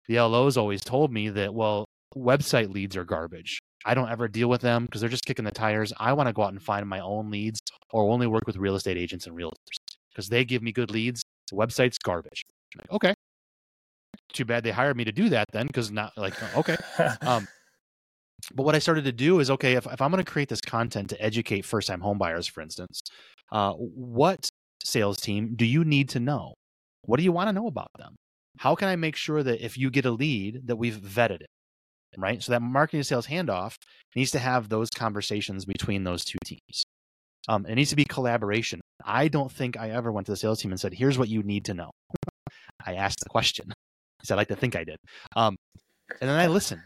The 0.08 0.20
LOs 0.20 0.56
always 0.56 0.82
told 0.82 1.12
me 1.12 1.28
that 1.30 1.54
well, 1.54 1.84
website 2.16 2.72
leads 2.72 2.96
are 2.96 3.04
garbage. 3.04 3.58
I 3.84 3.94
don't 3.94 4.10
ever 4.10 4.28
deal 4.28 4.48
with 4.48 4.60
them 4.60 4.84
because 4.84 5.00
they're 5.00 5.10
just 5.10 5.24
kicking 5.24 5.44
the 5.44 5.50
tires. 5.50 5.92
I 5.98 6.12
want 6.12 6.28
to 6.28 6.32
go 6.32 6.42
out 6.42 6.52
and 6.52 6.62
find 6.62 6.86
my 6.88 7.00
own 7.00 7.30
leads, 7.30 7.60
or 7.90 8.10
only 8.10 8.26
work 8.26 8.46
with 8.46 8.56
real 8.56 8.74
estate 8.74 8.96
agents 8.96 9.26
and 9.26 9.36
realtors 9.36 9.76
because 10.10 10.28
they 10.28 10.44
give 10.44 10.62
me 10.62 10.72
good 10.72 10.90
leads. 10.90 11.22
The 11.50 11.56
website's 11.56 11.98
garbage. 11.98 12.42
Like, 12.76 12.90
okay. 12.90 13.14
Too 14.32 14.44
bad 14.44 14.64
they 14.64 14.70
hired 14.70 14.96
me 14.96 15.04
to 15.04 15.12
do 15.12 15.28
that 15.30 15.46
then, 15.52 15.66
because 15.66 15.90
not 15.90 16.12
like 16.16 16.34
okay. 16.56 16.76
Um, 17.22 17.48
but 18.54 18.64
what 18.64 18.74
I 18.74 18.78
started 18.78 19.04
to 19.04 19.12
do 19.12 19.40
is 19.40 19.50
okay, 19.50 19.74
if, 19.74 19.86
if 19.86 20.02
I'm 20.02 20.10
going 20.10 20.22
to 20.22 20.30
create 20.30 20.48
this 20.48 20.60
content 20.60 21.10
to 21.10 21.22
educate 21.22 21.64
first 21.64 21.88
time 21.88 22.00
homebuyers, 22.00 22.50
for 22.50 22.60
instance, 22.60 23.00
uh, 23.52 23.72
what 23.72 24.48
sales 24.84 25.18
team 25.18 25.54
do 25.56 25.64
you 25.64 25.84
need 25.84 26.08
to 26.10 26.20
know? 26.20 26.54
What 27.04 27.16
do 27.16 27.22
you 27.22 27.32
want 27.32 27.48
to 27.48 27.52
know 27.52 27.68
about 27.68 27.90
them? 27.96 28.16
How 28.58 28.74
can 28.74 28.88
I 28.88 28.96
make 28.96 29.16
sure 29.16 29.42
that 29.42 29.64
if 29.64 29.78
you 29.78 29.90
get 29.90 30.04
a 30.04 30.10
lead, 30.10 30.66
that 30.66 30.76
we've 30.76 30.96
vetted 30.96 31.40
it? 31.42 31.46
Right. 32.16 32.42
So 32.42 32.52
that 32.52 32.62
marketing 32.62 33.02
sales 33.02 33.26
handoff 33.26 33.74
needs 34.16 34.30
to 34.32 34.38
have 34.38 34.68
those 34.68 34.88
conversations 34.90 35.64
between 35.64 36.04
those 36.04 36.24
two 36.24 36.38
teams. 36.44 36.84
Um, 37.48 37.66
it 37.66 37.74
needs 37.74 37.90
to 37.90 37.96
be 37.96 38.04
collaboration. 38.04 38.80
I 39.04 39.28
don't 39.28 39.52
think 39.52 39.76
I 39.78 39.90
ever 39.90 40.10
went 40.10 40.26
to 40.26 40.32
the 40.32 40.36
sales 40.36 40.60
team 40.60 40.70
and 40.72 40.80
said, 40.80 40.94
here's 40.94 41.18
what 41.18 41.28
you 41.28 41.42
need 41.42 41.64
to 41.66 41.74
know. 41.74 41.90
I 42.86 42.94
asked 42.94 43.20
the 43.20 43.28
question. 43.28 43.72
I 44.30 44.34
like 44.34 44.48
to 44.48 44.56
think 44.56 44.74
I 44.74 44.84
did. 44.84 44.96
Um, 45.36 45.56
and 46.20 46.28
then 46.28 46.38
I 46.38 46.46
listened 46.48 46.82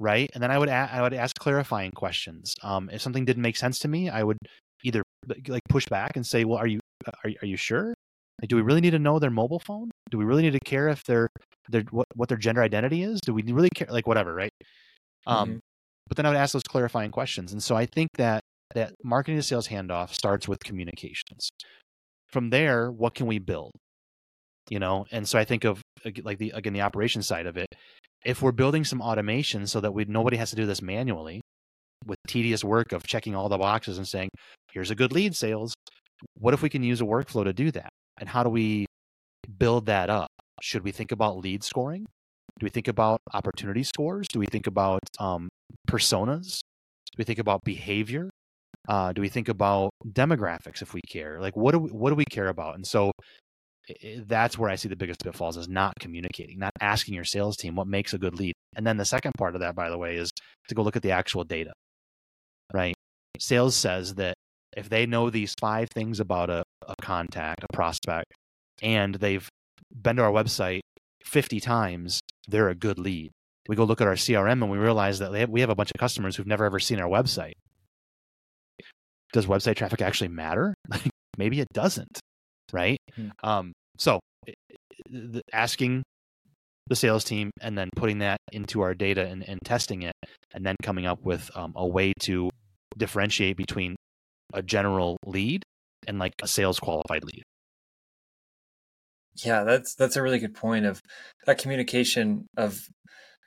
right? 0.00 0.30
And 0.34 0.42
then 0.42 0.50
I 0.50 0.58
would 0.58 0.68
a- 0.68 0.90
I 0.92 1.02
would 1.02 1.14
ask 1.14 1.36
clarifying 1.38 1.90
questions. 1.92 2.54
Um, 2.62 2.90
if 2.92 3.02
something 3.02 3.24
didn't 3.24 3.42
make 3.42 3.56
sense 3.56 3.78
to 3.80 3.88
me, 3.88 4.10
I 4.10 4.22
would 4.22 4.38
either 4.84 5.02
like 5.48 5.62
push 5.68 5.86
back 5.86 6.16
and 6.16 6.26
say, 6.26 6.44
"Well, 6.44 6.58
are 6.58 6.66
you 6.66 6.80
are, 7.24 7.28
you- 7.30 7.36
are 7.42 7.46
you 7.46 7.56
sure? 7.56 7.94
Like, 8.42 8.48
do 8.48 8.56
we 8.56 8.62
really 8.62 8.80
need 8.80 8.90
to 8.90 8.98
know 8.98 9.18
their 9.18 9.30
mobile 9.30 9.60
phone? 9.60 9.90
Do 10.10 10.18
we 10.18 10.24
really 10.24 10.42
need 10.42 10.52
to 10.52 10.60
care 10.60 10.88
if 10.88 11.04
their 11.04 11.28
their 11.68 11.82
what, 11.90 12.06
what 12.16 12.28
their 12.28 12.38
gender 12.38 12.62
identity 12.62 13.02
is? 13.04 13.20
Do 13.20 13.32
we 13.32 13.42
really 13.44 13.70
care? 13.74 13.86
Like 13.88 14.06
whatever, 14.06 14.34
right? 14.34 14.50
Um, 15.26 15.48
Mhm. 15.50 15.58
but 16.08 16.16
then 16.16 16.26
I 16.26 16.30
would 16.30 16.38
ask 16.38 16.52
those 16.52 16.62
clarifying 16.64 17.12
questions, 17.12 17.52
and 17.52 17.62
so 17.62 17.76
I 17.76 17.86
think 17.86 18.10
that 18.18 18.42
that 18.74 18.94
marketing 19.04 19.38
to 19.38 19.42
sales 19.42 19.68
handoff 19.68 20.12
starts 20.14 20.48
with 20.48 20.58
communications. 20.64 21.50
From 22.28 22.50
there, 22.50 22.90
what 22.90 23.14
can 23.14 23.26
we 23.26 23.38
build? 23.38 23.72
You 24.70 24.78
know, 24.78 25.06
and 25.12 25.28
so 25.28 25.38
I 25.38 25.44
think 25.44 25.64
of 25.64 25.82
like 26.22 26.38
the 26.38 26.50
again 26.50 26.72
the 26.72 26.80
operation 26.82 27.22
side 27.22 27.46
of 27.46 27.56
it 27.56 27.68
if 28.24 28.42
we're 28.42 28.52
building 28.52 28.84
some 28.84 29.00
automation 29.02 29.66
so 29.66 29.80
that 29.80 29.92
we 29.92 30.04
nobody 30.04 30.36
has 30.36 30.50
to 30.50 30.56
do 30.56 30.66
this 30.66 30.82
manually 30.82 31.40
with 32.06 32.18
tedious 32.26 32.64
work 32.64 32.92
of 32.92 33.04
checking 33.06 33.34
all 33.34 33.48
the 33.48 33.58
boxes 33.58 33.98
and 33.98 34.06
saying 34.08 34.28
here's 34.72 34.90
a 34.90 34.94
good 34.94 35.12
lead 35.12 35.36
sales 35.36 35.74
what 36.38 36.54
if 36.54 36.62
we 36.62 36.68
can 36.68 36.82
use 36.82 37.00
a 37.00 37.04
workflow 37.04 37.44
to 37.44 37.52
do 37.52 37.70
that 37.70 37.88
and 38.22 38.28
how 38.28 38.44
do 38.44 38.48
we 38.48 38.86
build 39.58 39.86
that 39.86 40.08
up? 40.08 40.30
Should 40.62 40.84
we 40.84 40.92
think 40.92 41.10
about 41.10 41.38
lead 41.38 41.64
scoring? 41.64 42.06
Do 42.60 42.64
we 42.64 42.70
think 42.70 42.86
about 42.86 43.20
opportunity 43.34 43.82
scores? 43.82 44.28
Do 44.28 44.38
we 44.38 44.46
think 44.46 44.68
about 44.68 45.00
um, 45.18 45.48
personas? 45.88 46.60
Do 47.10 47.16
we 47.18 47.24
think 47.24 47.40
about 47.40 47.64
behavior? 47.64 48.30
Uh, 48.88 49.12
do 49.12 49.20
we 49.20 49.28
think 49.28 49.48
about 49.48 49.90
demographics 50.06 50.82
if 50.82 50.94
we 50.94 51.00
care? 51.08 51.40
Like 51.40 51.56
what 51.56 51.72
do 51.72 51.80
we, 51.80 51.90
what 51.90 52.10
do 52.10 52.14
we 52.14 52.24
care 52.24 52.46
about? 52.46 52.76
And 52.76 52.86
so 52.86 53.10
that's 54.26 54.56
where 54.56 54.70
I 54.70 54.76
see 54.76 54.88
the 54.88 54.94
biggest 54.94 55.24
pitfalls 55.24 55.56
is 55.56 55.68
not 55.68 55.94
communicating, 55.98 56.60
not 56.60 56.72
asking 56.80 57.14
your 57.14 57.24
sales 57.24 57.56
team 57.56 57.74
what 57.74 57.88
makes 57.88 58.14
a 58.14 58.18
good 58.18 58.38
lead. 58.38 58.54
And 58.76 58.86
then 58.86 58.98
the 58.98 59.04
second 59.04 59.32
part 59.36 59.56
of 59.56 59.62
that, 59.62 59.74
by 59.74 59.90
the 59.90 59.98
way, 59.98 60.14
is 60.14 60.30
to 60.68 60.76
go 60.76 60.82
look 60.82 60.94
at 60.94 61.02
the 61.02 61.10
actual 61.10 61.42
data, 61.42 61.72
right? 62.72 62.94
Sales 63.40 63.74
says 63.74 64.14
that 64.14 64.34
if 64.76 64.88
they 64.88 65.06
know 65.06 65.28
these 65.28 65.56
five 65.60 65.88
things 65.90 66.20
about 66.20 66.50
a, 66.50 66.62
a 66.88 66.94
contact, 67.00 67.64
a 67.64 67.72
prospect, 67.72 68.32
and 68.82 69.14
they've 69.16 69.48
been 69.90 70.16
to 70.16 70.22
our 70.22 70.32
website 70.32 70.80
50 71.24 71.60
times, 71.60 72.20
they're 72.48 72.68
a 72.68 72.74
good 72.74 72.98
lead. 72.98 73.30
We 73.68 73.76
go 73.76 73.84
look 73.84 74.00
at 74.00 74.08
our 74.08 74.14
CRM 74.14 74.62
and 74.62 74.70
we 74.70 74.78
realize 74.78 75.18
that 75.20 75.32
they 75.32 75.40
have, 75.40 75.50
we 75.50 75.60
have 75.60 75.70
a 75.70 75.74
bunch 75.74 75.90
of 75.94 76.00
customers 76.00 76.36
who've 76.36 76.46
never 76.46 76.64
ever 76.64 76.80
seen 76.80 77.00
our 77.00 77.08
website. 77.08 77.52
Does 79.32 79.46
website 79.46 79.76
traffic 79.76 80.02
actually 80.02 80.28
matter? 80.28 80.74
Like 80.90 81.08
maybe 81.38 81.60
it 81.60 81.68
doesn't, 81.72 82.20
right? 82.72 82.98
Hmm. 83.16 83.28
Um, 83.42 83.72
so 83.96 84.20
the, 85.08 85.40
asking 85.52 86.02
the 86.88 86.96
sales 86.96 87.24
team 87.24 87.50
and 87.60 87.78
then 87.78 87.88
putting 87.96 88.18
that 88.18 88.38
into 88.52 88.82
our 88.82 88.94
data 88.94 89.26
and, 89.26 89.48
and 89.48 89.58
testing 89.64 90.02
it, 90.02 90.12
and 90.52 90.66
then 90.66 90.76
coming 90.82 91.06
up 91.06 91.22
with 91.22 91.50
um, 91.54 91.72
a 91.76 91.86
way 91.86 92.12
to 92.20 92.50
differentiate 92.98 93.56
between 93.56 93.96
a 94.52 94.62
general 94.62 95.16
lead 95.24 95.62
and 96.06 96.18
like 96.18 96.34
a 96.42 96.48
sales 96.48 96.80
qualified 96.80 97.24
lead. 97.24 97.42
Yeah, 99.36 99.64
that's 99.64 99.94
that's 99.94 100.16
a 100.16 100.22
really 100.22 100.38
good 100.38 100.54
point 100.54 100.84
of 100.84 101.00
that 101.46 101.58
communication 101.58 102.46
of 102.56 102.80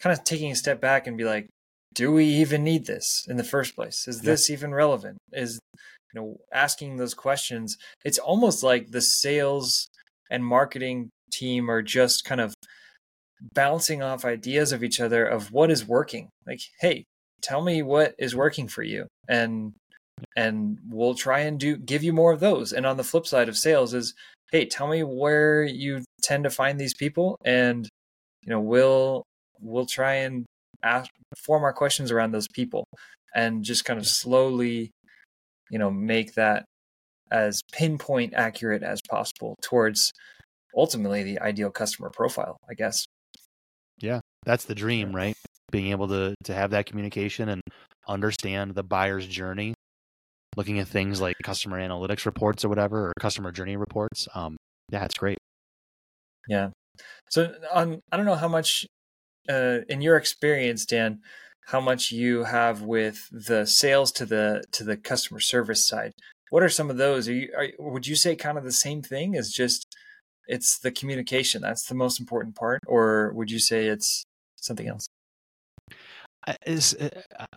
kind 0.01 0.17
of 0.17 0.23
taking 0.23 0.51
a 0.51 0.55
step 0.55 0.81
back 0.81 1.07
and 1.07 1.17
be 1.17 1.23
like, 1.23 1.47
do 1.93 2.11
we 2.11 2.25
even 2.25 2.63
need 2.63 2.85
this 2.85 3.25
in 3.27 3.37
the 3.37 3.43
first 3.43 3.75
place? 3.75 4.07
Is 4.07 4.21
yeah. 4.23 4.31
this 4.31 4.49
even 4.49 4.73
relevant? 4.73 5.17
Is 5.31 5.59
you 6.13 6.21
know 6.21 6.37
asking 6.53 6.97
those 6.97 7.13
questions? 7.13 7.77
It's 8.03 8.17
almost 8.17 8.63
like 8.63 8.91
the 8.91 9.01
sales 9.01 9.87
and 10.29 10.43
marketing 10.43 11.09
team 11.31 11.69
are 11.69 11.81
just 11.81 12.25
kind 12.25 12.41
of 12.41 12.53
bouncing 13.53 14.01
off 14.01 14.25
ideas 14.25 14.71
of 14.71 14.83
each 14.83 14.99
other 14.99 15.25
of 15.25 15.51
what 15.51 15.69
is 15.69 15.87
working. 15.87 16.29
Like, 16.47 16.61
hey, 16.79 17.03
tell 17.41 17.61
me 17.61 17.81
what 17.83 18.15
is 18.17 18.35
working 18.35 18.67
for 18.67 18.81
you 18.81 19.07
and 19.27 19.73
and 20.35 20.79
we'll 20.89 21.15
try 21.15 21.39
and 21.39 21.59
do 21.59 21.77
give 21.77 22.03
you 22.03 22.13
more 22.13 22.31
of 22.31 22.39
those. 22.39 22.73
And 22.73 22.85
on 22.85 22.97
the 22.97 23.03
flip 23.03 23.25
side 23.27 23.49
of 23.49 23.57
sales 23.57 23.93
is 23.93 24.13
hey, 24.51 24.65
tell 24.65 24.87
me 24.87 25.03
where 25.03 25.63
you 25.63 26.03
tend 26.21 26.43
to 26.43 26.49
find 26.49 26.79
these 26.79 26.93
people, 26.93 27.37
and 27.43 27.87
you 28.41 28.49
know 28.49 28.59
we'll 28.59 29.23
we'll 29.59 29.85
try 29.85 30.15
and 30.15 30.45
ask, 30.83 31.09
form 31.37 31.63
our 31.63 31.73
questions 31.73 32.11
around 32.11 32.31
those 32.31 32.47
people, 32.47 32.85
and 33.33 33.63
just 33.63 33.85
kind 33.85 33.99
of 33.99 34.07
slowly, 34.07 34.91
you 35.69 35.79
know, 35.79 35.91
make 35.91 36.35
that 36.35 36.65
as 37.31 37.61
pinpoint 37.73 38.33
accurate 38.35 38.83
as 38.83 39.01
possible 39.09 39.55
towards 39.61 40.11
ultimately 40.75 41.23
the 41.23 41.39
ideal 41.39 41.71
customer 41.71 42.09
profile, 42.09 42.57
I 42.69 42.75
guess. 42.75 43.05
Yeah, 43.97 44.19
that's 44.45 44.65
the 44.65 44.75
dream, 44.75 45.15
right? 45.15 45.35
Being 45.71 45.87
able 45.87 46.07
to 46.09 46.35
to 46.43 46.53
have 46.53 46.71
that 46.71 46.85
communication 46.85 47.49
and 47.49 47.61
understand 48.07 48.75
the 48.75 48.83
buyer's 48.83 49.25
journey 49.25 49.73
looking 50.55 50.79
at 50.79 50.87
things 50.87 51.21
like 51.21 51.35
customer 51.43 51.79
analytics 51.79 52.25
reports 52.25 52.63
or 52.65 52.69
whatever, 52.69 53.07
or 53.07 53.13
customer 53.19 53.51
journey 53.51 53.77
reports. 53.77 54.27
Um, 54.33 54.57
yeah, 54.91 55.05
it's 55.05 55.17
great. 55.17 55.37
Yeah. 56.47 56.69
So 57.29 57.53
on, 57.73 57.99
I 58.11 58.17
don't 58.17 58.25
know 58.25 58.35
how 58.35 58.47
much, 58.47 58.85
uh, 59.49 59.79
in 59.89 60.01
your 60.01 60.17
experience, 60.17 60.85
Dan, 60.85 61.19
how 61.67 61.81
much 61.81 62.11
you 62.11 62.43
have 62.43 62.81
with 62.83 63.27
the 63.31 63.65
sales 63.65 64.11
to 64.13 64.25
the 64.25 64.63
to 64.71 64.83
the 64.83 64.97
customer 64.97 65.39
service 65.39 65.87
side. 65.87 66.11
What 66.51 66.63
are 66.63 66.69
some 66.69 66.89
of 66.89 66.97
those? 66.97 67.27
Are 67.27 67.33
you 67.33 67.49
are, 67.57 67.67
would 67.79 68.07
you 68.07 68.15
say 68.15 68.35
kind 68.35 68.57
of 68.57 68.63
the 68.63 68.71
same 68.71 69.01
thing 69.01 69.35
as 69.35 69.49
just 69.49 69.87
it's 70.47 70.77
the 70.77 70.91
communication 70.91 71.61
that's 71.63 71.87
the 71.87 71.95
most 71.95 72.19
important 72.19 72.55
part, 72.55 72.81
or 72.85 73.33
would 73.33 73.49
you 73.49 73.59
say 73.59 73.87
it's 73.87 74.23
something 74.57 74.87
else? 74.87 75.07
Is 76.65 76.93
uh, 76.95 77.09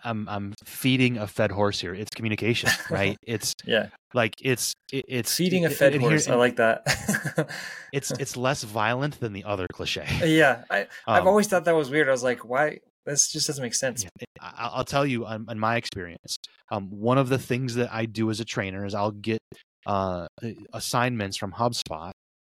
I'm 0.03 0.27
I'm 0.27 0.53
feeding 0.63 1.17
a 1.17 1.27
fed 1.27 1.51
horse 1.51 1.79
here. 1.79 1.93
It's 1.93 2.11
communication, 2.15 2.69
right? 2.89 3.17
It's 3.27 3.53
yeah, 3.65 3.87
like 4.13 4.35
it's 4.41 4.73
it, 4.91 5.05
it's 5.07 5.35
feeding 5.35 5.65
a 5.65 5.69
fed 5.69 5.95
horse. 5.95 6.25
Here, 6.25 6.33
I 6.33 6.37
like 6.37 6.55
that. 6.55 7.49
it's 7.93 8.11
it's 8.11 8.35
less 8.35 8.63
violent 8.63 9.19
than 9.19 9.33
the 9.33 9.43
other 9.43 9.67
cliche. 9.71 10.05
Yeah, 10.23 10.63
I 10.69 10.87
I've 11.07 11.21
um, 11.21 11.27
always 11.27 11.47
thought 11.47 11.65
that 11.65 11.75
was 11.75 11.89
weird. 11.89 12.07
I 12.07 12.11
was 12.11 12.23
like, 12.23 12.43
why? 12.43 12.79
This 13.05 13.31
just 13.31 13.47
doesn't 13.47 13.63
make 13.63 13.75
sense. 13.75 14.03
Yeah, 14.03 14.25
I'll 14.41 14.85
tell 14.85 15.05
you, 15.05 15.25
in 15.27 15.59
my 15.59 15.77
experience, 15.77 16.37
um, 16.71 16.89
one 16.89 17.17
of 17.17 17.29
the 17.29 17.39
things 17.39 17.75
that 17.75 17.91
I 17.91 18.05
do 18.05 18.29
as 18.29 18.39
a 18.39 18.45
trainer 18.45 18.85
is 18.85 18.93
I'll 18.93 19.11
get 19.11 19.39
uh, 19.85 20.27
assignments 20.73 21.37
from 21.37 21.53
HubSpot, 21.53 22.11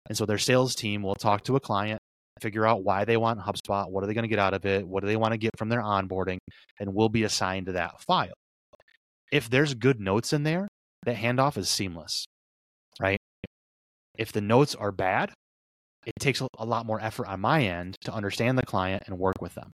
and 0.08 0.18
so 0.18 0.26
their 0.26 0.38
sales 0.38 0.76
team 0.76 1.02
will 1.02 1.16
talk 1.16 1.44
to 1.46 1.56
a 1.56 1.60
client 1.60 2.00
figure 2.44 2.66
out 2.66 2.84
why 2.84 3.06
they 3.06 3.16
want 3.16 3.40
HubSpot, 3.40 3.90
what 3.90 4.04
are 4.04 4.08
they 4.08 4.14
going 4.14 4.24
to 4.24 4.30
get 4.30 4.38
out 4.38 4.54
of 4.54 4.66
it, 4.66 4.86
what 4.86 5.02
do 5.02 5.08
they 5.08 5.16
want 5.16 5.32
to 5.32 5.38
get 5.38 5.58
from 5.58 5.70
their 5.70 5.82
onboarding, 5.82 6.38
and 6.80 6.94
we'll 6.94 7.10
be 7.10 7.24
assigned 7.24 7.68
to 7.68 7.72
that 7.72 8.02
file. 8.02 8.34
If 9.32 9.50
there's 9.50 9.74
good 9.74 10.00
notes 10.00 10.34
in 10.34 10.44
there, 10.44 10.68
that 11.06 11.16
handoff 11.16 11.58
is 11.58 11.70
seamless, 11.70 12.26
right? 13.00 13.18
If 14.18 14.34
the 14.34 14.42
notes 14.42 14.76
are 14.76 14.92
bad, 14.92 15.32
it 16.06 16.14
takes 16.20 16.42
a 16.42 16.66
lot 16.66 16.86
more 16.86 17.00
effort 17.00 17.28
on 17.28 17.40
my 17.40 17.64
end 17.64 17.96
to 18.04 18.14
understand 18.14 18.58
the 18.58 18.66
client 18.66 19.04
and 19.08 19.18
work 19.18 19.42
with 19.42 19.56
them. 19.56 19.72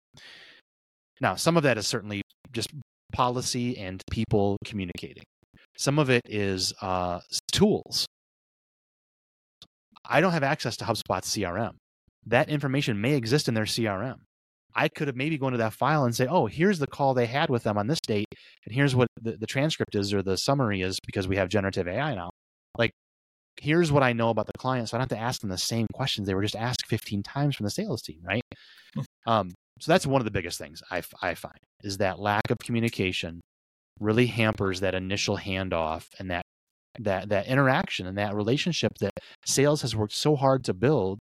Now, 1.20 1.36
some 1.36 1.58
of 1.58 1.64
that 1.64 1.78
is 1.78 1.86
certainly 1.86 2.22
just 2.52 2.70
policy 3.12 3.78
and 3.78 4.02
people 4.10 4.58
communicating. 4.66 5.24
Some 5.78 6.00
of 6.00 6.10
it 6.10 6.22
is 6.26 6.74
uh, 6.82 7.20
tools. 7.52 8.06
I 10.06 10.22
don't 10.22 10.32
have 10.32 10.44
access 10.44 10.78
to 10.78 10.86
HubSpot's 10.86 11.30
CRM 11.30 11.74
that 12.26 12.50
information 12.50 13.00
may 13.00 13.14
exist 13.14 13.48
in 13.48 13.54
their 13.54 13.66
CRM. 13.66 14.18
I 14.76 14.88
could 14.88 15.08
have 15.08 15.16
maybe 15.16 15.38
gone 15.38 15.52
to 15.52 15.58
that 15.60 15.74
file 15.74 16.06
and 16.06 16.16
say, 16.16 16.26
oh, 16.26 16.48
here's 16.48 16.80
the 16.80 16.88
call 16.88 17.14
they 17.14 17.28
had 17.28 17.50
with 17.50 17.64
them 17.64 17.78
on 17.78 17.88
this 17.88 18.00
date, 18.08 18.28
and 18.66 18.74
here's 18.74 18.96
what 18.96 19.08
the, 19.22 19.38
the 19.38 19.46
transcript 19.46 19.96
is 19.96 20.14
or 20.14 20.24
the 20.24 20.38
summary 20.38 20.82
is 20.82 20.98
because 21.06 21.28
we 21.28 21.38
have 21.38 21.50
generative 21.50 21.88
AI 21.88 22.16
now. 22.16 22.32
Like, 22.78 22.92
here's 23.60 23.92
what 23.92 24.04
I 24.04 24.14
know 24.14 24.30
about 24.30 24.48
the 24.48 24.58
client. 24.58 24.90
So 24.90 24.98
I 24.98 25.00
don't 25.00 25.12
have 25.12 25.20
to 25.20 25.24
ask 25.24 25.42
them 25.42 25.50
the 25.52 25.58
same 25.58 25.86
questions 25.94 26.28
they 26.28 26.34
were 26.34 26.42
just 26.42 26.56
asked 26.56 26.88
15 26.88 27.22
times 27.22 27.56
from 27.56 27.66
the 27.66 27.72
sales 27.72 28.02
team, 28.02 28.20
right? 28.24 28.44
Hmm. 28.96 29.02
um, 29.28 29.52
so 29.80 29.92
that's 29.92 30.08
one 30.08 30.22
of 30.22 30.26
the 30.26 30.32
biggest 30.32 30.60
things 30.60 30.82
I, 30.92 31.02
I 31.22 31.34
find 31.34 31.58
is 31.84 31.98
that 31.98 32.20
lack 32.20 32.50
of 32.52 32.58
communication 32.60 33.42
really 34.00 34.28
hampers 34.28 34.80
that 34.80 34.96
initial 34.96 35.38
handoff 35.38 36.06
and 36.20 36.32
that 36.32 36.44
that 37.00 37.30
that 37.30 37.48
interaction 37.48 38.06
and 38.06 38.18
that 38.18 38.36
relationship 38.36 38.92
that 39.00 39.12
sales 39.46 39.82
has 39.82 39.96
worked 39.96 40.14
so 40.14 40.36
hard 40.36 40.64
to 40.66 40.74
build 40.74 41.18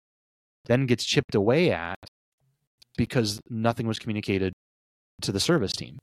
then 0.68 0.86
gets 0.86 1.04
chipped 1.04 1.36
away 1.36 1.72
at 1.72 1.98
because 2.98 3.40
nothing 3.50 3.88
was 3.88 4.00
communicated 4.00 4.54
to 5.22 5.32
the 5.32 5.40
service 5.40 5.72
team. 5.72 5.98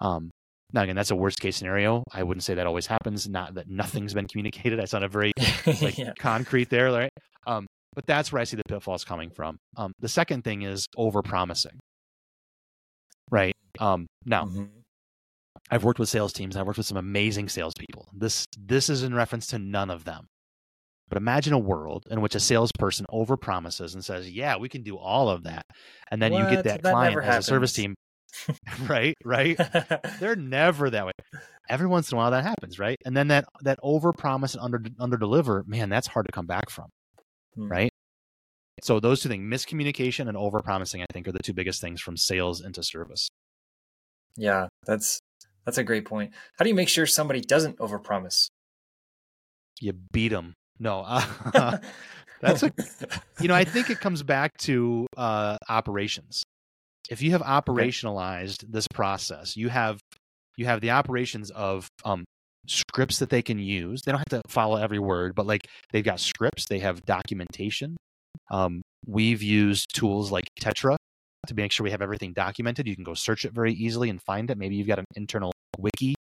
Um, 0.00 0.30
now, 0.72 0.82
again, 0.82 0.96
that's 0.96 1.10
a 1.10 1.16
worst 1.16 1.40
case 1.40 1.56
scenario. 1.56 2.04
I 2.12 2.22
wouldn't 2.22 2.44
say 2.44 2.54
that 2.54 2.66
always 2.66 2.86
happens. 2.86 3.28
Not 3.28 3.54
that 3.54 3.68
nothing's 3.68 4.14
been 4.14 4.26
communicated. 4.26 4.80
I 4.80 4.84
sound 4.84 5.04
a 5.04 5.08
very 5.08 5.32
like 5.82 5.98
yeah. 5.98 6.12
concrete 6.18 6.70
there, 6.70 6.90
right? 6.90 7.10
Um, 7.46 7.66
but 7.94 8.06
that's 8.06 8.32
where 8.32 8.40
I 8.40 8.44
see 8.44 8.56
the 8.56 8.62
pitfalls 8.68 9.04
coming 9.04 9.30
from. 9.30 9.58
Um, 9.76 9.92
the 9.98 10.08
second 10.08 10.44
thing 10.44 10.62
is 10.62 10.86
over 10.96 11.22
promising, 11.22 11.78
right? 13.30 13.54
Um, 13.80 14.06
now, 14.24 14.44
mm-hmm. 14.44 14.64
I've 15.70 15.84
worked 15.84 15.98
with 15.98 16.08
sales 16.08 16.32
teams. 16.32 16.56
I've 16.56 16.66
worked 16.66 16.78
with 16.78 16.86
some 16.86 16.96
amazing 16.96 17.48
salespeople. 17.48 18.08
This 18.12 18.44
this 18.56 18.88
is 18.88 19.02
in 19.02 19.14
reference 19.14 19.48
to 19.48 19.58
none 19.58 19.90
of 19.90 20.04
them. 20.04 20.26
But 21.10 21.18
imagine 21.18 21.52
a 21.52 21.58
world 21.58 22.06
in 22.08 22.20
which 22.20 22.36
a 22.36 22.40
salesperson 22.40 23.04
overpromises 23.12 23.94
and 23.94 24.04
says, 24.04 24.30
"Yeah, 24.30 24.56
we 24.56 24.68
can 24.68 24.82
do 24.82 24.96
all 24.96 25.28
of 25.28 25.42
that," 25.42 25.66
and 26.10 26.22
then 26.22 26.32
what? 26.32 26.38
you 26.38 26.50
get 26.56 26.64
that, 26.64 26.82
that 26.82 26.92
client 26.92 27.22
as 27.22 27.38
a 27.38 27.42
service 27.42 27.72
team. 27.72 27.96
right, 28.88 29.16
right. 29.24 29.58
They're 30.20 30.36
never 30.36 30.88
that 30.88 31.04
way. 31.04 31.12
Every 31.68 31.88
once 31.88 32.10
in 32.10 32.16
a 32.16 32.18
while, 32.18 32.30
that 32.30 32.44
happens, 32.44 32.78
right? 32.78 32.96
And 33.04 33.16
then 33.16 33.28
that 33.28 33.44
that 33.62 33.80
overpromise 33.84 34.54
and 34.54 34.62
under 34.62 34.80
under 35.00 35.16
deliver, 35.16 35.64
man, 35.66 35.88
that's 35.88 36.06
hard 36.06 36.26
to 36.26 36.32
come 36.32 36.46
back 36.46 36.70
from, 36.70 36.86
hmm. 37.56 37.68
right? 37.68 37.90
So 38.82 39.00
those 39.00 39.20
two 39.20 39.28
things, 39.28 39.42
miscommunication 39.44 40.28
and 40.28 40.38
overpromising, 40.38 41.02
I 41.02 41.06
think, 41.12 41.26
are 41.26 41.32
the 41.32 41.40
two 41.40 41.52
biggest 41.52 41.80
things 41.80 42.00
from 42.00 42.16
sales 42.16 42.60
into 42.60 42.84
service. 42.84 43.28
Yeah, 44.36 44.68
that's 44.86 45.18
that's 45.66 45.76
a 45.78 45.84
great 45.84 46.04
point. 46.04 46.32
How 46.56 46.62
do 46.62 46.68
you 46.68 46.76
make 46.76 46.88
sure 46.88 47.04
somebody 47.04 47.40
doesn't 47.40 47.78
overpromise? 47.78 48.48
You 49.80 49.92
beat 49.92 50.28
them 50.28 50.54
no, 50.80 51.04
uh, 51.06 51.78
that's 52.40 52.62
a. 52.62 52.72
You 53.40 53.48
know, 53.48 53.54
I 53.54 53.64
think 53.64 53.90
it 53.90 54.00
comes 54.00 54.22
back 54.22 54.56
to 54.58 55.06
uh, 55.16 55.58
operations. 55.68 56.42
If 57.10 57.22
you 57.22 57.32
have 57.32 57.42
operationalized 57.42 58.64
okay. 58.64 58.70
this 58.70 58.88
process, 58.88 59.56
you 59.56 59.68
have 59.68 60.00
you 60.56 60.66
have 60.66 60.80
the 60.80 60.90
operations 60.90 61.50
of 61.50 61.88
um, 62.04 62.24
scripts 62.66 63.18
that 63.18 63.30
they 63.30 63.42
can 63.42 63.58
use. 63.58 64.02
They 64.02 64.12
don't 64.12 64.18
have 64.18 64.42
to 64.42 64.48
follow 64.48 64.76
every 64.76 64.98
word, 64.98 65.34
but 65.34 65.46
like 65.46 65.66
they've 65.92 66.04
got 66.04 66.20
scripts, 66.20 66.66
they 66.68 66.80
have 66.80 67.04
documentation. 67.04 67.96
Um, 68.50 68.82
we've 69.06 69.42
used 69.42 69.94
tools 69.94 70.30
like 70.30 70.44
Tettra 70.60 70.96
to 71.46 71.54
make 71.54 71.72
sure 71.72 71.84
we 71.84 71.90
have 71.90 72.02
everything 72.02 72.32
documented. 72.32 72.86
You 72.86 72.94
can 72.94 73.04
go 73.04 73.14
search 73.14 73.44
it 73.44 73.52
very 73.52 73.72
easily 73.72 74.10
and 74.10 74.20
find 74.22 74.50
it. 74.50 74.58
Maybe 74.58 74.76
you've 74.76 74.88
got 74.88 74.98
an 74.98 75.06
internal 75.14 75.52
wiki 75.78 76.14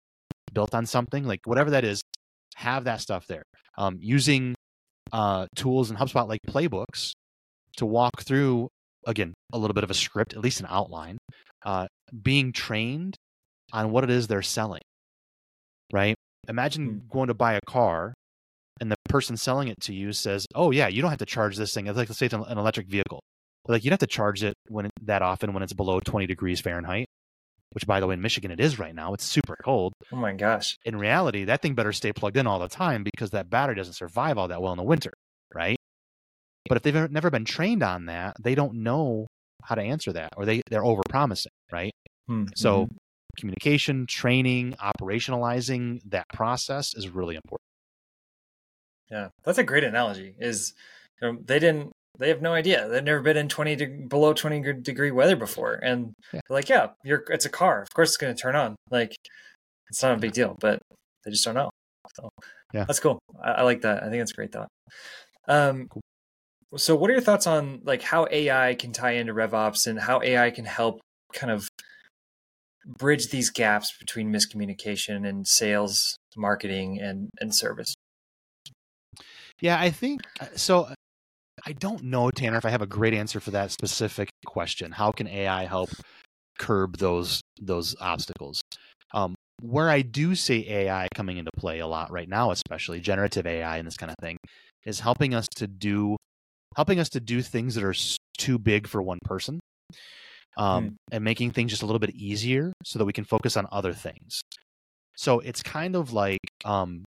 built 0.54 0.74
on 0.74 0.86
something, 0.86 1.26
like 1.26 1.42
whatever 1.46 1.72
that 1.72 1.84
is, 1.84 2.02
have 2.60 2.84
that 2.84 3.02
stuff 3.02 3.26
there. 3.28 3.44
Um, 3.78 3.98
using 4.02 4.56
uh, 5.12 5.48
tools 5.56 5.90
in 5.90 5.98
HubSpot 5.98 6.28
like 6.28 6.42
playbooks 6.48 7.12
to 7.78 7.86
walk 7.86 8.22
through, 8.22 8.68
again, 9.08 9.34
a 9.54 9.58
little 9.58 9.74
bit 9.74 9.84
of 9.84 9.90
a 9.90 9.94
script, 9.94 10.34
at 10.34 10.40
least 10.40 10.60
an 10.60 10.68
outline, 10.70 11.18
uh, 11.66 11.88
being 12.22 12.52
trained 12.52 13.16
on 13.72 13.92
what 13.92 14.04
it 14.04 14.10
is 14.10 14.28
they're 14.28 14.42
selling, 14.42 14.82
right? 15.94 16.16
Imagine 16.48 16.88
hmm. 16.88 16.98
going 17.12 17.28
to 17.28 17.34
buy 17.34 17.54
a 17.54 17.62
car 17.68 18.14
and 18.82 18.92
the 18.92 18.96
person 19.08 19.38
selling 19.38 19.68
it 19.68 19.80
to 19.82 19.94
you 19.94 20.14
says, 20.14 20.46
"Oh 20.56 20.72
yeah, 20.72 20.88
you 20.88 21.02
don't 21.02 21.10
have 21.10 21.20
to 21.20 21.26
charge 21.26 21.58
this 21.58 21.74
thing." 21.74 21.88
It's 21.88 21.98
like 21.98 22.10
let's 22.10 22.18
say 22.20 22.28
it's 22.28 22.34
an 22.34 22.58
electric 22.58 22.88
vehicle, 22.88 23.20
but 23.66 23.74
like 23.74 23.84
you 23.84 23.90
don't 23.90 24.02
have 24.02 24.08
to 24.08 24.16
charge 24.16 24.44
it 24.44 24.54
when 24.70 24.90
that 25.04 25.22
often 25.22 25.54
when 25.54 25.64
it's 25.64 25.74
below 25.74 26.00
20 26.00 26.26
degrees 26.28 26.62
Fahrenheit 26.62 27.08
which 27.72 27.86
by 27.86 28.00
the 28.00 28.08
way 28.08 28.14
in 28.14 28.22
Michigan 28.22 28.52
it 28.52 28.60
is 28.60 28.80
right 28.80 28.96
now. 28.96 29.14
It's 29.14 29.24
super 29.24 29.56
cold. 29.64 29.94
Oh 30.12 30.16
my 30.16 30.34
gosh. 30.34 30.78
In 30.86 30.96
reality, 30.98 31.46
that 31.46 31.62
thing 31.62 31.76
better 31.76 31.94
stay 31.94 32.12
plugged 32.14 32.38
in 32.38 32.48
all 32.48 32.60
the 32.60 32.68
time 32.68 33.04
because 33.04 33.32
that 33.32 33.50
battery 33.50 33.76
doesn't 33.76 33.94
survive 33.94 34.38
all 34.38 34.48
that 34.48 34.62
well 34.62 34.74
in 34.74 34.78
the 34.78 34.84
winter, 34.84 35.14
right? 35.54 35.78
But 36.68 36.78
if 36.78 36.84
they've 36.84 37.12
never 37.12 37.30
been 37.30 37.46
trained 37.46 37.84
on 37.84 38.06
that, 38.08 38.36
they 38.40 38.56
don't 38.56 38.84
know 38.84 39.28
how 39.64 39.76
to 39.76 39.82
answer 39.82 40.14
that 40.14 40.30
or 40.38 40.46
they 40.46 40.62
they're 40.70 40.86
over 40.86 41.02
promising, 41.10 41.52
right? 41.72 41.92
Hmm, 42.28 42.44
mm-hmm. 42.44 42.52
So 42.56 42.90
communication, 43.38 44.06
training, 44.08 44.76
operationalizing 44.82 46.02
that 46.06 46.26
process 46.34 46.94
is 46.96 47.10
really 47.10 47.36
important. 47.36 47.66
Yeah, 49.10 49.30
that's 49.44 49.58
a 49.58 49.64
great 49.64 49.84
analogy. 49.84 50.36
Is 50.40 50.74
um, 51.22 51.40
they 51.46 51.60
didn't 51.60 51.92
they 52.20 52.30
have 52.30 52.42
no 52.42 52.54
idea. 52.54 52.88
They've 52.88 53.04
never 53.04 53.22
been 53.22 53.38
in 53.38 53.48
20 53.48 53.76
de- 53.76 54.08
below 54.08 54.34
20 54.34 54.82
degree 54.82 55.12
weather 55.12 55.36
before. 55.36 55.74
And 55.76 56.14
yeah. 56.34 56.42
like, 56.50 56.70
yeah, 56.70 56.88
you're, 57.04 57.24
it's 57.30 57.46
a 57.46 57.50
car. 57.50 57.82
Of 57.82 57.90
course 57.94 58.10
it's 58.10 58.18
going 58.18 58.36
to 58.36 58.40
turn 58.40 58.56
on. 58.56 58.76
Like, 58.92 59.16
it's 59.90 60.04
not 60.04 60.18
a 60.18 60.20
big 60.20 60.34
deal, 60.34 60.56
but 60.60 60.80
they 61.26 61.32
just 61.32 61.46
don't 61.46 61.56
know. 61.56 61.70
So 62.16 62.30
yeah, 62.74 62.86
that's 62.86 63.00
cool. 63.00 63.20
I, 63.42 63.52
I 63.52 63.62
like 63.64 63.82
that. 63.82 64.04
I 64.04 64.10
think 64.10 64.22
that's 64.22 64.32
a 64.32 64.36
great 64.36 64.52
thought. 64.52 64.68
Um, 65.48 65.88
cool. 65.90 66.02
so 66.78 66.96
what 66.96 67.10
are 67.10 67.14
your 67.14 67.22
thoughts 67.22 67.48
on 67.48 67.82
like 67.84 68.02
how 68.02 68.28
AI 68.30 68.76
can 68.76 68.92
tie 68.92 69.12
into 69.12 69.34
RevOps 69.34 69.88
and 69.88 70.00
how 70.00 70.22
AI 70.22 70.52
can 70.52 70.66
help 70.66 71.00
kind 71.34 71.52
of 71.52 71.68
bridge 72.98 73.30
these 73.30 73.50
gaps 73.50 73.94
between 74.00 74.32
miscommunication 74.32 75.28
and 75.28 75.48
sales, 75.48 76.16
marketing, 76.36 77.00
and 77.00 77.30
and 77.40 77.54
service? 77.54 77.96
Yeah, 79.62 79.80
I 79.80 79.90
think 79.90 80.22
uh, 80.40 80.46
so. 80.56 80.90
I 81.66 81.74
don't 81.74 82.04
know, 82.04 82.30
Tanner, 82.32 82.58
if 82.58 82.66
I 82.66 82.70
have 82.70 82.82
a 82.82 82.88
great 82.88 83.14
answer 83.14 83.40
for 83.40 83.52
that 83.52 83.72
specific 83.72 84.30
question. 84.46 84.92
How 84.92 85.12
can 85.12 85.28
AI 85.28 85.66
help 85.66 85.90
curb 86.58 86.98
those 86.98 87.42
those 87.62 87.96
obstacles? 88.00 88.62
Um, 89.14 89.36
where 89.62 89.90
I 89.90 90.02
do 90.02 90.36
see 90.36 90.70
AI 90.70 91.08
coming 91.14 91.38
into 91.38 91.52
play 91.58 91.80
a 91.80 91.88
lot 91.88 92.12
right 92.12 92.30
now, 92.30 92.52
especially 92.52 93.00
generative 93.00 93.46
AI 93.46 93.78
and 93.78 93.88
this 93.88 93.98
kind 93.98 94.12
of 94.12 94.16
thing, 94.22 94.38
is 94.86 95.00
helping 95.00 95.34
us 95.34 95.48
to 95.56 95.68
do 95.68 96.16
helping 96.76 97.00
us 97.00 97.10
to 97.10 97.20
do 97.20 97.42
things 97.42 97.76
that 97.76 97.84
are 97.84 97.96
too 98.38 98.60
big 98.60 98.88
for 98.88 99.02
one 99.02 99.20
person, 99.26 99.60
um, 100.58 100.86
mm. 100.86 100.96
and 101.12 101.24
making 101.24 101.52
things 101.52 101.72
just 101.72 101.82
a 101.82 101.86
little 101.86 102.00
bit 102.00 102.12
easier 102.12 102.72
so 102.84 103.00
that 103.00 103.06
we 103.06 103.14
can 103.14 103.24
focus 103.24 103.58
on 103.58 103.68
other 103.72 103.94
things. 103.94 104.42
So 105.18 105.40
it's 105.40 105.62
kind 105.64 105.96
of 105.96 106.14
like 106.14 106.40
um, 106.64 107.04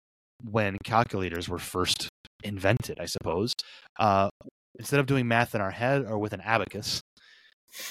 when 0.49 0.77
calculators 0.83 1.47
were 1.47 1.59
first 1.59 2.09
invented, 2.43 2.99
I 2.99 3.05
suppose. 3.05 3.53
Uh, 3.99 4.29
instead 4.77 4.99
of 4.99 5.05
doing 5.05 5.27
math 5.27 5.55
in 5.55 5.61
our 5.61 5.71
head 5.71 6.05
or 6.05 6.17
with 6.17 6.33
an 6.33 6.41
abacus, 6.41 7.01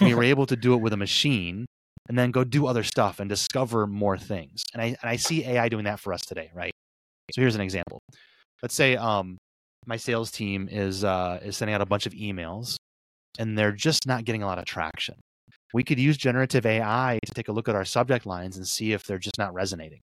we 0.00 0.14
were 0.14 0.22
able 0.34 0.46
to 0.46 0.56
do 0.56 0.74
it 0.74 0.78
with 0.78 0.92
a 0.92 0.96
machine 0.96 1.66
and 2.08 2.18
then 2.18 2.30
go 2.30 2.42
do 2.42 2.66
other 2.66 2.82
stuff 2.82 3.20
and 3.20 3.28
discover 3.28 3.86
more 3.86 4.18
things. 4.18 4.62
And 4.72 4.82
I 4.82 4.86
and 4.86 4.98
I 5.04 5.16
see 5.16 5.44
AI 5.44 5.68
doing 5.68 5.84
that 5.84 6.00
for 6.00 6.12
us 6.12 6.22
today, 6.22 6.50
right? 6.54 6.72
So 7.32 7.40
here's 7.40 7.54
an 7.54 7.60
example. 7.60 8.00
Let's 8.62 8.74
say 8.74 8.96
um, 8.96 9.38
my 9.86 9.96
sales 9.96 10.30
team 10.30 10.68
is 10.70 11.04
uh, 11.04 11.38
is 11.42 11.56
sending 11.56 11.74
out 11.74 11.80
a 11.80 11.86
bunch 11.86 12.06
of 12.06 12.12
emails, 12.12 12.76
and 13.38 13.56
they're 13.56 13.72
just 13.72 14.06
not 14.06 14.24
getting 14.24 14.42
a 14.42 14.46
lot 14.46 14.58
of 14.58 14.64
traction. 14.64 15.14
We 15.72 15.84
could 15.84 16.00
use 16.00 16.16
generative 16.16 16.66
AI 16.66 17.18
to 17.24 17.32
take 17.32 17.48
a 17.48 17.52
look 17.52 17.68
at 17.68 17.76
our 17.76 17.84
subject 17.84 18.26
lines 18.26 18.56
and 18.56 18.66
see 18.66 18.92
if 18.92 19.04
they're 19.04 19.18
just 19.18 19.38
not 19.38 19.54
resonating, 19.54 20.00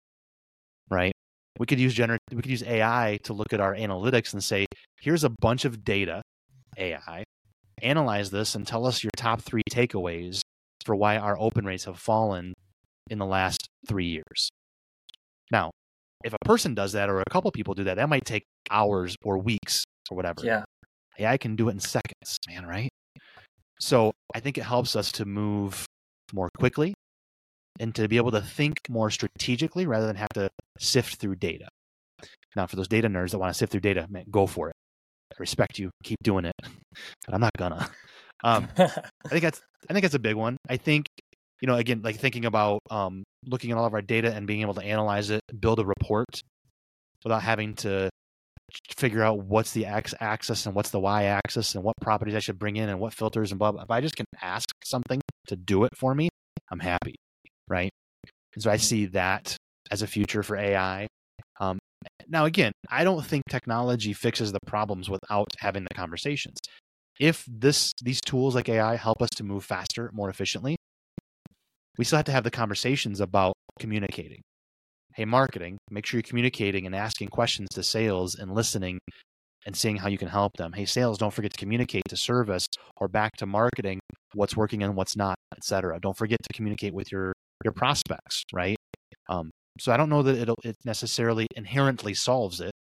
right? 0.91 1.11
We 1.59 1.65
could 1.65 1.79
use 1.79 1.95
gener- 1.95 2.17
we 2.31 2.41
could 2.41 2.51
use 2.51 2.63
AI 2.63 3.17
to 3.23 3.33
look 3.33 3.53
at 3.53 3.59
our 3.59 3.75
analytics 3.75 4.33
and 4.33 4.43
say, 4.43 4.65
here's 4.99 5.23
a 5.23 5.29
bunch 5.29 5.65
of 5.65 5.83
data, 5.83 6.21
AI, 6.77 7.23
analyze 7.81 8.31
this 8.31 8.55
and 8.55 8.67
tell 8.67 8.85
us 8.85 9.03
your 9.03 9.11
top 9.15 9.41
three 9.41 9.63
takeaways 9.71 10.41
for 10.85 10.95
why 10.95 11.17
our 11.17 11.37
open 11.39 11.65
rates 11.65 11.85
have 11.85 11.99
fallen 11.99 12.53
in 13.09 13.19
the 13.19 13.25
last 13.25 13.67
three 13.87 14.05
years. 14.05 14.49
Now, 15.51 15.71
if 16.23 16.33
a 16.33 16.45
person 16.45 16.73
does 16.73 16.93
that 16.93 17.09
or 17.09 17.19
a 17.19 17.29
couple 17.29 17.51
people 17.51 17.73
do 17.73 17.83
that, 17.85 17.95
that 17.95 18.09
might 18.09 18.25
take 18.25 18.43
hours 18.71 19.15
or 19.23 19.37
weeks 19.37 19.83
or 20.09 20.15
whatever. 20.15 20.41
Yeah. 20.43 20.63
AI 21.19 21.37
can 21.37 21.55
do 21.55 21.69
it 21.69 21.73
in 21.73 21.79
seconds, 21.79 22.37
man, 22.47 22.65
right? 22.65 22.89
So 23.79 24.11
I 24.33 24.39
think 24.39 24.57
it 24.57 24.63
helps 24.63 24.95
us 24.95 25.11
to 25.13 25.25
move 25.25 25.85
more 26.33 26.49
quickly 26.57 26.93
and 27.79 27.93
to 27.95 28.07
be 28.07 28.17
able 28.17 28.31
to 28.31 28.41
think 28.41 28.79
more 28.89 29.09
strategically 29.09 29.85
rather 29.85 30.07
than 30.07 30.15
have 30.15 30.29
to 30.33 30.49
sift 30.79 31.15
through 31.15 31.35
data. 31.35 31.67
Now, 32.55 32.67
for 32.67 32.75
those 32.75 32.87
data 32.87 33.07
nerds 33.07 33.31
that 33.31 33.39
want 33.39 33.51
to 33.51 33.57
sift 33.57 33.71
through 33.71 33.81
data, 33.81 34.07
man, 34.09 34.25
go 34.31 34.47
for 34.47 34.69
it. 34.69 34.75
I 35.33 35.35
respect 35.39 35.79
you. 35.79 35.89
Keep 36.03 36.19
doing 36.23 36.45
it, 36.45 36.53
but 37.25 37.33
I'm 37.33 37.41
not 37.41 37.51
gonna. 37.57 37.89
Um, 38.43 38.67
I 38.77 39.29
think 39.29 39.41
that's 39.41 39.61
I 39.89 39.93
think 39.93 40.03
that's 40.03 40.15
a 40.15 40.19
big 40.19 40.35
one. 40.35 40.57
I 40.69 40.77
think 40.77 41.07
you 41.61 41.67
know 41.67 41.75
again, 41.75 42.01
like 42.03 42.17
thinking 42.17 42.45
about 42.45 42.79
um, 42.89 43.23
looking 43.45 43.71
at 43.71 43.77
all 43.77 43.85
of 43.85 43.93
our 43.93 44.01
data 44.01 44.33
and 44.33 44.45
being 44.45 44.61
able 44.61 44.75
to 44.75 44.83
analyze 44.83 45.29
it, 45.29 45.41
build 45.59 45.79
a 45.79 45.85
report 45.85 46.41
without 47.23 47.41
having 47.41 47.73
to 47.75 48.09
figure 48.97 49.23
out 49.23 49.39
what's 49.39 49.71
the 49.71 49.85
x 49.85 50.13
axis 50.19 50.65
and 50.65 50.75
what's 50.75 50.89
the 50.89 50.99
y 50.99 51.23
axis 51.23 51.75
and 51.75 51.83
what 51.83 51.95
properties 52.01 52.35
I 52.35 52.39
should 52.39 52.59
bring 52.59 52.75
in 52.75 52.89
and 52.89 52.99
what 52.99 53.13
filters 53.13 53.51
and 53.51 53.57
blah 53.57 53.71
blah. 53.71 53.83
If 53.83 53.91
I 53.91 54.01
just 54.01 54.15
can 54.15 54.25
ask 54.41 54.69
something 54.83 55.21
to 55.47 55.55
do 55.55 55.83
it 55.85 55.91
for 55.97 56.13
me, 56.13 56.29
I'm 56.71 56.79
happy 56.79 57.15
right? 57.67 57.91
And 58.53 58.63
so 58.63 58.71
I 58.71 58.77
see 58.77 59.07
that 59.07 59.55
as 59.91 60.01
a 60.01 60.07
future 60.07 60.43
for 60.43 60.57
AI. 60.57 61.07
Um, 61.59 61.77
now, 62.27 62.45
again, 62.45 62.71
I 62.89 63.03
don't 63.03 63.25
think 63.25 63.43
technology 63.49 64.13
fixes 64.13 64.51
the 64.51 64.59
problems 64.65 65.09
without 65.09 65.47
having 65.59 65.83
the 65.83 65.95
conversations. 65.95 66.57
If 67.19 67.45
this 67.47 67.93
these 68.01 68.19
tools 68.19 68.55
like 68.55 68.67
AI 68.67 68.95
help 68.95 69.21
us 69.21 69.29
to 69.37 69.43
move 69.43 69.63
faster, 69.63 70.09
more 70.13 70.29
efficiently, 70.29 70.75
we 71.97 72.03
still 72.03 72.17
have 72.17 72.25
to 72.25 72.31
have 72.31 72.43
the 72.43 72.51
conversations 72.51 73.21
about 73.21 73.53
communicating. 73.79 74.41
Hey, 75.13 75.25
marketing, 75.25 75.77
make 75.89 76.05
sure 76.05 76.17
you're 76.17 76.23
communicating 76.23 76.85
and 76.85 76.93
asking 76.93 77.29
questions 77.29 77.69
to 77.71 77.83
sales 77.83 78.35
and 78.35 78.53
listening 78.53 78.99
and 79.65 79.75
seeing 79.75 79.95
how 79.95 80.09
you 80.09 80.17
can 80.17 80.27
help 80.27 80.51
them. 80.57 80.73
Hey, 80.73 80.85
sales, 80.85 81.17
don't 81.17 81.33
forget 81.33 81.53
to 81.53 81.57
communicate 81.57 82.03
to 82.09 82.17
service 82.17 82.67
or 82.97 83.07
back 83.07 83.31
to 83.37 83.45
marketing 83.45 83.99
what's 84.33 84.57
working 84.57 84.83
and 84.83 84.95
what's 84.95 85.15
not, 85.15 85.35
etc. 85.55 85.99
Don't 86.01 86.17
forget 86.17 86.39
to 86.43 86.53
communicate 86.53 86.93
with 86.93 87.11
your 87.11 87.33
your 87.63 87.71
prospects, 87.71 88.43
right? 88.53 88.75
Um, 89.29 89.49
so 89.79 89.91
I 89.91 89.97
don't 89.97 90.09
know 90.09 90.23
that 90.23 90.37
it'll, 90.37 90.59
it 90.63 90.75
necessarily 90.85 91.47
inherently 91.55 92.13
solves 92.13 92.61
it, 92.61 92.73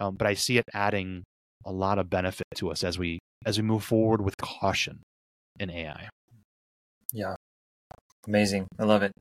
um, 0.00 0.16
but 0.16 0.26
I 0.26 0.34
see 0.34 0.58
it 0.58 0.64
adding 0.74 1.24
a 1.64 1.72
lot 1.72 1.98
of 1.98 2.08
benefit 2.08 2.46
to 2.56 2.70
us 2.70 2.84
as 2.84 2.98
we 2.98 3.18
as 3.46 3.58
we 3.58 3.62
move 3.62 3.84
forward 3.84 4.22
with 4.22 4.36
caution 4.36 5.00
in 5.58 5.70
AI. 5.70 6.08
Yeah, 7.12 7.34
amazing. 8.26 8.66
I 8.78 8.84
love 8.84 9.02
it, 9.02 9.12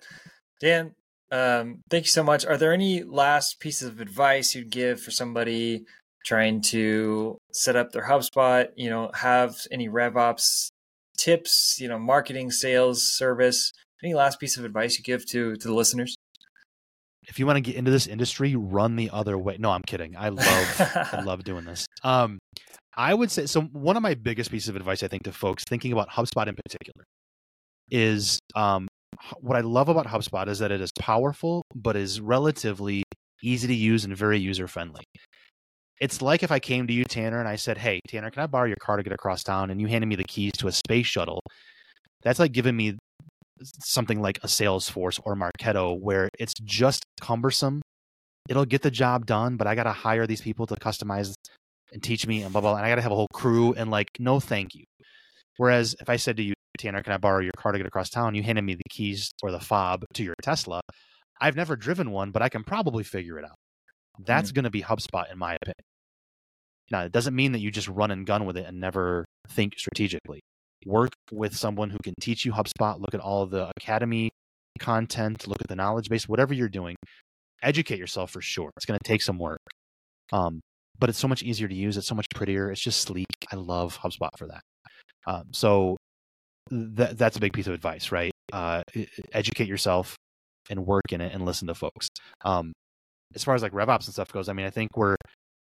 Dan. 0.62 0.93
Um, 1.32 1.82
thank 1.89 2.06
you 2.06 2.12
so 2.12 2.24
much. 2.24 2.45
Are 2.45 2.58
there 2.58 2.74
any 2.74 3.04
last 3.04 3.60
pieces 3.60 3.88
of 3.88 4.02
advice 4.02 4.56
you'd 4.56 4.72
give 4.72 5.00
for 5.00 5.12
somebody 5.12 5.86
trying 6.26 6.62
to 6.62 7.38
set 7.54 7.76
up 7.76 7.91
their 7.91 8.08
HubSpot? 8.08 8.67
You 8.76 8.89
know, 8.89 9.12
have 9.13 9.56
any 9.72 9.89
RevOps 9.89 10.69
tips? 11.17 11.78
You 11.80 11.88
know, 11.88 12.00
marketing, 12.00 12.52
sales, 12.52 13.04
service 13.04 13.72
any 14.04 14.13
last 14.13 14.39
piece 14.39 14.58
of 14.58 14.65
advice 14.65 14.98
you 14.98 15.04
give 15.04 15.26
to 15.28 15.56
to 15.56 15.67
the 15.67 15.74
listeners? 15.74 16.15
If 17.30 17.39
you 17.39 17.46
want 17.46 17.58
to 17.58 17.62
get 17.62 17.76
into 17.76 17.92
this 17.92 18.08
industry, 18.08 18.56
run 18.56 18.96
the 18.96 19.10
other 19.12 19.38
way. 19.38 19.58
No, 19.60 19.72
I'm 19.72 19.84
kidding. 19.84 20.15
I 20.18 20.30
love 20.30 21.10
I 21.13 21.22
love 21.26 21.44
doing 21.44 21.63
this. 21.63 21.86
Um, 22.04 22.39
I 22.98 23.13
would 23.13 23.32
say 23.32 23.46
so. 23.46 23.62
One 23.62 23.96
of 23.96 24.04
my 24.04 24.15
biggest 24.15 24.52
pieces 24.52 24.70
of 24.70 24.76
advice 24.76 25.04
I 25.04 25.08
think 25.08 25.24
to 25.24 25.32
folks 25.32 25.63
thinking 25.63 25.94
about 25.94 26.10
HubSpot 26.10 26.48
in 26.48 26.56
particular 26.56 27.06
is 27.92 28.39
um, 28.56 28.88
what 29.39 29.58
I 29.58 29.62
love 29.62 29.89
about 29.89 30.08
HubSpot 30.08 30.48
is 30.48 30.60
that 30.60 30.72
it 30.72 30.82
is 30.82 30.92
powerful, 31.00 31.63
but 31.76 31.96
is 31.96 32.20
relatively 32.20 33.04
easy 33.44 33.68
to 33.68 33.74
use 33.74 34.06
and 34.06 34.15
very 34.15 34.39
user 34.39 34.68
friendly. 34.68 35.04
It's 36.02 36.22
like 36.22 36.44
if 36.44 36.52
I 36.52 36.60
came 36.60 36.88
to 36.88 36.94
you, 36.94 37.04
Tanner, 37.04 37.39
and 37.39 37.48
I 37.48 37.58
said, 37.58 37.78
Hey, 37.78 38.00
Tanner, 38.08 38.32
can 38.32 38.42
I 38.44 38.48
borrow 38.48 38.68
your 38.68 38.78
car 38.82 38.98
to 38.98 39.04
get 39.04 39.13
across 39.13 39.44
town? 39.44 39.70
And 39.70 39.82
you 39.82 39.88
handed 39.88 40.08
me 40.08 40.15
the 40.15 40.24
keys 40.24 40.54
to 40.60 40.68
a 40.68 40.72
space 40.72 41.08
shuttle. 41.08 41.42
That's 42.24 42.39
like 42.39 42.54
giving 42.54 42.76
me 42.76 42.98
something 43.62 44.22
like 44.22 44.38
a 44.39 44.48
Salesforce 44.48 45.19
or 45.24 45.36
Marketo 45.36 46.00
where 46.00 46.30
it's 46.39 46.54
just 46.63 47.04
cumbersome. 47.22 47.82
It'll 48.50 48.65
get 48.65 48.82
the 48.82 48.91
job 48.91 49.26
done, 49.26 49.58
but 49.58 49.67
I 49.67 49.76
got 49.76 49.84
to 49.84 49.91
hire 49.91 50.26
these 50.26 50.41
people 50.41 50.65
to 50.67 50.76
customize 50.76 51.34
and 51.91 52.02
teach 52.02 52.26
me 52.26 52.41
and 52.43 52.52
blah, 52.52 52.62
blah, 52.62 52.72
blah. 52.72 52.78
And 52.78 52.86
I 52.86 52.89
got 52.89 52.95
to 52.95 53.02
have 53.02 53.12
a 53.12 53.15
whole 53.15 53.28
crew 53.34 53.74
and 53.74 53.91
like, 53.91 54.10
no, 54.19 54.39
thank 54.39 54.76
you. 54.76 54.86
Whereas 55.58 55.95
if 56.00 56.10
I 56.10 56.15
said 56.15 56.38
to 56.38 56.43
you, 56.43 56.54
Tanner, 56.78 57.04
can 57.04 57.13
I 57.13 57.17
borrow 57.17 57.41
your 57.41 57.52
car 57.58 57.74
to 57.74 57.78
get 57.78 57.88
across 57.88 58.10
town? 58.10 58.36
You 58.36 58.43
handed 58.43 58.63
me 58.63 58.76
the 58.76 58.89
keys 58.89 59.32
or 59.43 59.52
the 59.52 59.60
fob 59.60 60.06
to 60.13 60.24
your 60.24 60.36
Tesla. 60.41 60.82
I've 61.41 61.56
never 61.56 61.76
driven 61.76 62.12
one, 62.12 62.32
but 62.32 62.41
I 62.41 62.50
can 62.50 62.63
probably 62.63 63.04
figure 63.04 63.38
it 63.38 63.45
out. 63.45 63.56
That's 64.26 64.50
mm-hmm. 64.50 64.56
going 64.56 64.63
to 64.63 64.69
be 64.69 64.82
HubSpot, 64.82 65.32
in 65.32 65.38
my 65.38 65.56
opinion. 65.56 65.84
Now, 66.91 67.02
it 67.02 67.12
doesn't 67.12 67.36
mean 67.36 67.52
that 67.52 67.60
you 67.60 67.72
just 67.72 67.88
run 67.88 68.12
and 68.12 68.26
gun 68.26 68.45
with 68.45 68.58
it 68.58 68.65
and 68.65 68.80
never 68.80 69.26
think 69.50 69.78
strategically 69.78 70.39
work 70.86 71.10
with 71.32 71.56
someone 71.56 71.89
who 71.89 71.98
can 72.04 72.13
teach 72.22 72.46
you 72.46 72.52
HubSpot, 72.52 73.00
look 73.00 73.13
at 73.13 73.20
all 73.20 73.46
the 73.46 73.72
academy 73.78 74.30
content, 74.80 75.48
look 75.48 75.62
at 75.62 75.68
the 75.68 75.76
knowledge 75.76 76.10
base, 76.10 76.28
whatever 76.28 76.54
you're 76.54 76.70
doing, 76.70 76.96
educate 77.62 78.00
yourself 78.00 78.32
for 78.32 78.42
sure. 78.42 78.70
It's 78.78 78.86
going 78.86 78.98
to 78.98 79.08
take 79.08 79.22
some 79.22 79.38
work. 79.38 79.60
Um, 80.32 80.62
but 80.98 81.10
it's 81.10 81.20
so 81.20 81.28
much 81.28 81.44
easier 81.44 81.68
to 81.68 81.76
use. 81.76 81.98
It's 81.98 82.08
so 82.08 82.15
much 82.15 82.28
prettier. 82.34 82.72
It's 82.72 82.82
just 82.82 83.02
sleek. 83.02 83.28
I 83.52 83.56
love 83.56 83.98
HubSpot 84.00 84.30
for 84.38 84.48
that. 84.48 84.62
Um, 85.28 85.44
so 85.52 85.98
that, 86.72 87.18
that's 87.18 87.38
a 87.38 87.39
big 87.39 87.54
piece 87.54 87.68
of 87.68 87.74
advice, 87.74 88.12
right? 88.12 88.32
Uh, 88.52 88.84
educate 89.34 89.68
yourself 89.68 90.15
and 90.70 90.86
work 90.86 91.12
in 91.12 91.22
it 91.22 91.34
and 91.34 91.46
listen 91.46 91.68
to 91.68 91.76
folks. 91.76 92.08
Um, 92.44 92.74
as 93.36 93.44
far 93.44 93.56
as 93.56 93.62
like 93.62 93.72
RevOps 93.72 94.06
and 94.06 94.13
stuff 94.13 94.32
goes, 94.32 94.50
I 94.50 94.54
mean, 94.54 94.65
I 94.65 94.70
think 94.70 94.89
we're, 94.96 95.15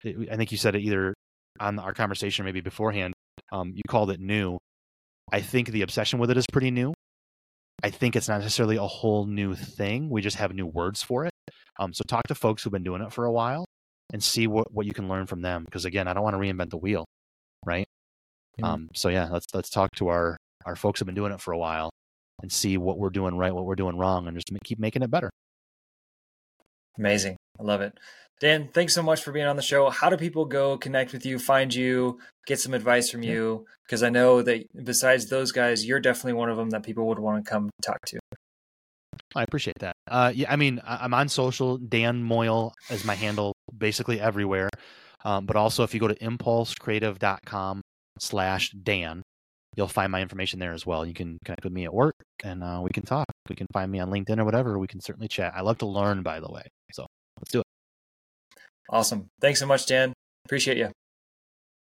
I 0.04 0.36
think 0.36 0.52
you 0.52 0.58
said 0.58 0.74
it 0.74 0.82
either 0.82 1.14
on 1.60 1.78
our 1.78 1.92
conversation, 1.92 2.44
maybe 2.44 2.60
beforehand. 2.60 3.14
Um, 3.52 3.72
you 3.74 3.82
called 3.88 4.10
it 4.10 4.20
new. 4.20 4.58
I 5.32 5.40
think 5.40 5.68
the 5.68 5.82
obsession 5.82 6.18
with 6.18 6.30
it 6.30 6.36
is 6.36 6.46
pretty 6.52 6.70
new. 6.70 6.94
I 7.82 7.90
think 7.90 8.16
it's 8.16 8.28
not 8.28 8.40
necessarily 8.40 8.76
a 8.76 8.86
whole 8.86 9.26
new 9.26 9.54
thing. 9.54 10.08
We 10.08 10.22
just 10.22 10.36
have 10.36 10.54
new 10.54 10.66
words 10.66 11.02
for 11.02 11.26
it. 11.26 11.32
Um, 11.78 11.92
so 11.92 12.02
talk 12.06 12.22
to 12.28 12.34
folks 12.34 12.62
who've 12.62 12.72
been 12.72 12.84
doing 12.84 13.02
it 13.02 13.12
for 13.12 13.24
a 13.24 13.32
while 13.32 13.66
and 14.12 14.22
see 14.22 14.46
what, 14.46 14.72
what 14.72 14.86
you 14.86 14.92
can 14.92 15.08
learn 15.08 15.26
from 15.26 15.42
them. 15.42 15.64
Because 15.64 15.84
again, 15.84 16.08
I 16.08 16.14
don't 16.14 16.22
want 16.22 16.34
to 16.34 16.40
reinvent 16.40 16.70
the 16.70 16.78
wheel. 16.78 17.04
right? 17.64 17.86
Mm-hmm. 18.58 18.64
Um, 18.64 18.88
so 18.94 19.08
yeah, 19.08 19.28
let's 19.30 19.46
let's 19.52 19.68
talk 19.68 19.90
to 19.96 20.08
our 20.08 20.36
our 20.64 20.76
folks 20.76 21.00
who've 21.00 21.06
been 21.06 21.14
doing 21.14 21.32
it 21.32 21.40
for 21.40 21.52
a 21.52 21.58
while 21.58 21.90
and 22.42 22.50
see 22.50 22.78
what 22.78 22.98
we're 22.98 23.10
doing 23.10 23.36
right, 23.36 23.54
what 23.54 23.64
we're 23.64 23.74
doing 23.74 23.98
wrong, 23.98 24.26
and 24.26 24.36
just 24.36 24.48
keep 24.64 24.78
making 24.78 25.02
it 25.02 25.10
better. 25.10 25.30
Amazing, 26.98 27.36
I 27.60 27.62
love 27.62 27.82
it. 27.82 27.92
Dan, 28.40 28.68
thanks 28.72 28.92
so 28.92 29.02
much 29.02 29.22
for 29.22 29.32
being 29.32 29.46
on 29.46 29.56
the 29.56 29.62
show. 29.62 29.88
How 29.88 30.10
do 30.10 30.16
people 30.16 30.44
go 30.44 30.76
connect 30.76 31.12
with 31.12 31.24
you, 31.24 31.38
find 31.38 31.74
you, 31.74 32.18
get 32.46 32.60
some 32.60 32.74
advice 32.74 33.08
from 33.10 33.22
you? 33.22 33.64
Because 33.86 34.02
I 34.02 34.10
know 34.10 34.42
that 34.42 34.66
besides 34.84 35.30
those 35.30 35.52
guys, 35.52 35.86
you're 35.86 36.00
definitely 36.00 36.34
one 36.34 36.50
of 36.50 36.58
them 36.58 36.70
that 36.70 36.82
people 36.82 37.06
would 37.06 37.18
want 37.18 37.42
to 37.42 37.50
come 37.50 37.70
talk 37.82 38.04
to. 38.06 38.18
I 39.34 39.42
appreciate 39.42 39.78
that. 39.80 39.96
Uh, 40.06 40.32
yeah, 40.34 40.52
I 40.52 40.56
mean, 40.56 40.80
I'm 40.84 41.14
on 41.14 41.28
social. 41.28 41.78
Dan 41.78 42.22
Moyle 42.22 42.72
is 42.90 43.04
my 43.04 43.14
handle, 43.14 43.54
basically 43.76 44.20
everywhere. 44.20 44.68
Um, 45.24 45.46
but 45.46 45.56
also, 45.56 45.82
if 45.82 45.94
you 45.94 46.00
go 46.00 46.08
to 46.08 46.14
impulsecreative.com 46.14 47.80
slash 48.18 48.70
Dan, 48.70 49.22
you'll 49.76 49.88
find 49.88 50.12
my 50.12 50.22
information 50.22 50.58
there 50.58 50.72
as 50.72 50.86
well. 50.86 51.04
You 51.04 51.14
can 51.14 51.38
connect 51.44 51.64
with 51.64 51.72
me 51.72 51.84
at 51.84 51.92
work, 51.92 52.14
and 52.44 52.62
uh, 52.62 52.80
we 52.82 52.90
can 52.90 53.02
talk. 53.02 53.26
We 53.48 53.56
can 53.56 53.66
find 53.72 53.90
me 53.90 53.98
on 53.98 54.10
LinkedIn 54.10 54.38
or 54.38 54.44
whatever. 54.44 54.78
We 54.78 54.86
can 54.86 55.00
certainly 55.00 55.28
chat. 55.28 55.54
I 55.56 55.62
love 55.62 55.78
to 55.78 55.86
learn, 55.86 56.22
by 56.22 56.40
the 56.40 56.50
way. 56.50 56.62
So 56.92 57.02
let's 57.02 57.04
do 57.04 57.04
it. 57.04 57.15
Awesome. 58.90 59.28
Thanks 59.40 59.60
so 59.60 59.66
much, 59.66 59.86
Dan. 59.86 60.12
Appreciate 60.44 60.76
you. 60.76 60.90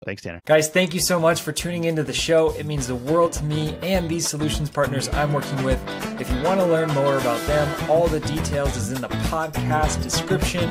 Thanks, 0.04 0.22
Tanner. 0.22 0.40
Guys, 0.46 0.68
thank 0.68 0.92
you 0.92 1.00
so 1.00 1.18
much 1.18 1.40
for 1.40 1.52
tuning 1.52 1.84
into 1.84 2.02
the 2.02 2.12
show. 2.12 2.50
It 2.58 2.66
means 2.66 2.86
the 2.86 2.94
world 2.94 3.32
to 3.34 3.44
me 3.44 3.76
and 3.82 4.08
these 4.08 4.28
solutions 4.28 4.68
partners 4.68 5.08
I'm 5.08 5.32
working 5.32 5.62
with. 5.64 5.80
If 6.20 6.30
you 6.30 6.42
want 6.42 6.60
to 6.60 6.66
learn 6.66 6.90
more 6.90 7.16
about 7.18 7.40
them, 7.46 7.90
all 7.90 8.06
the 8.06 8.20
details 8.20 8.76
is 8.76 8.92
in 8.92 9.00
the 9.00 9.08
podcast 9.08 10.02
description. 10.02 10.70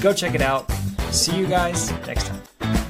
Go 0.00 0.12
check 0.12 0.34
it 0.34 0.42
out. 0.42 0.70
See 1.10 1.36
you 1.36 1.46
guys 1.46 1.90
next 2.06 2.26
time. 2.26 2.83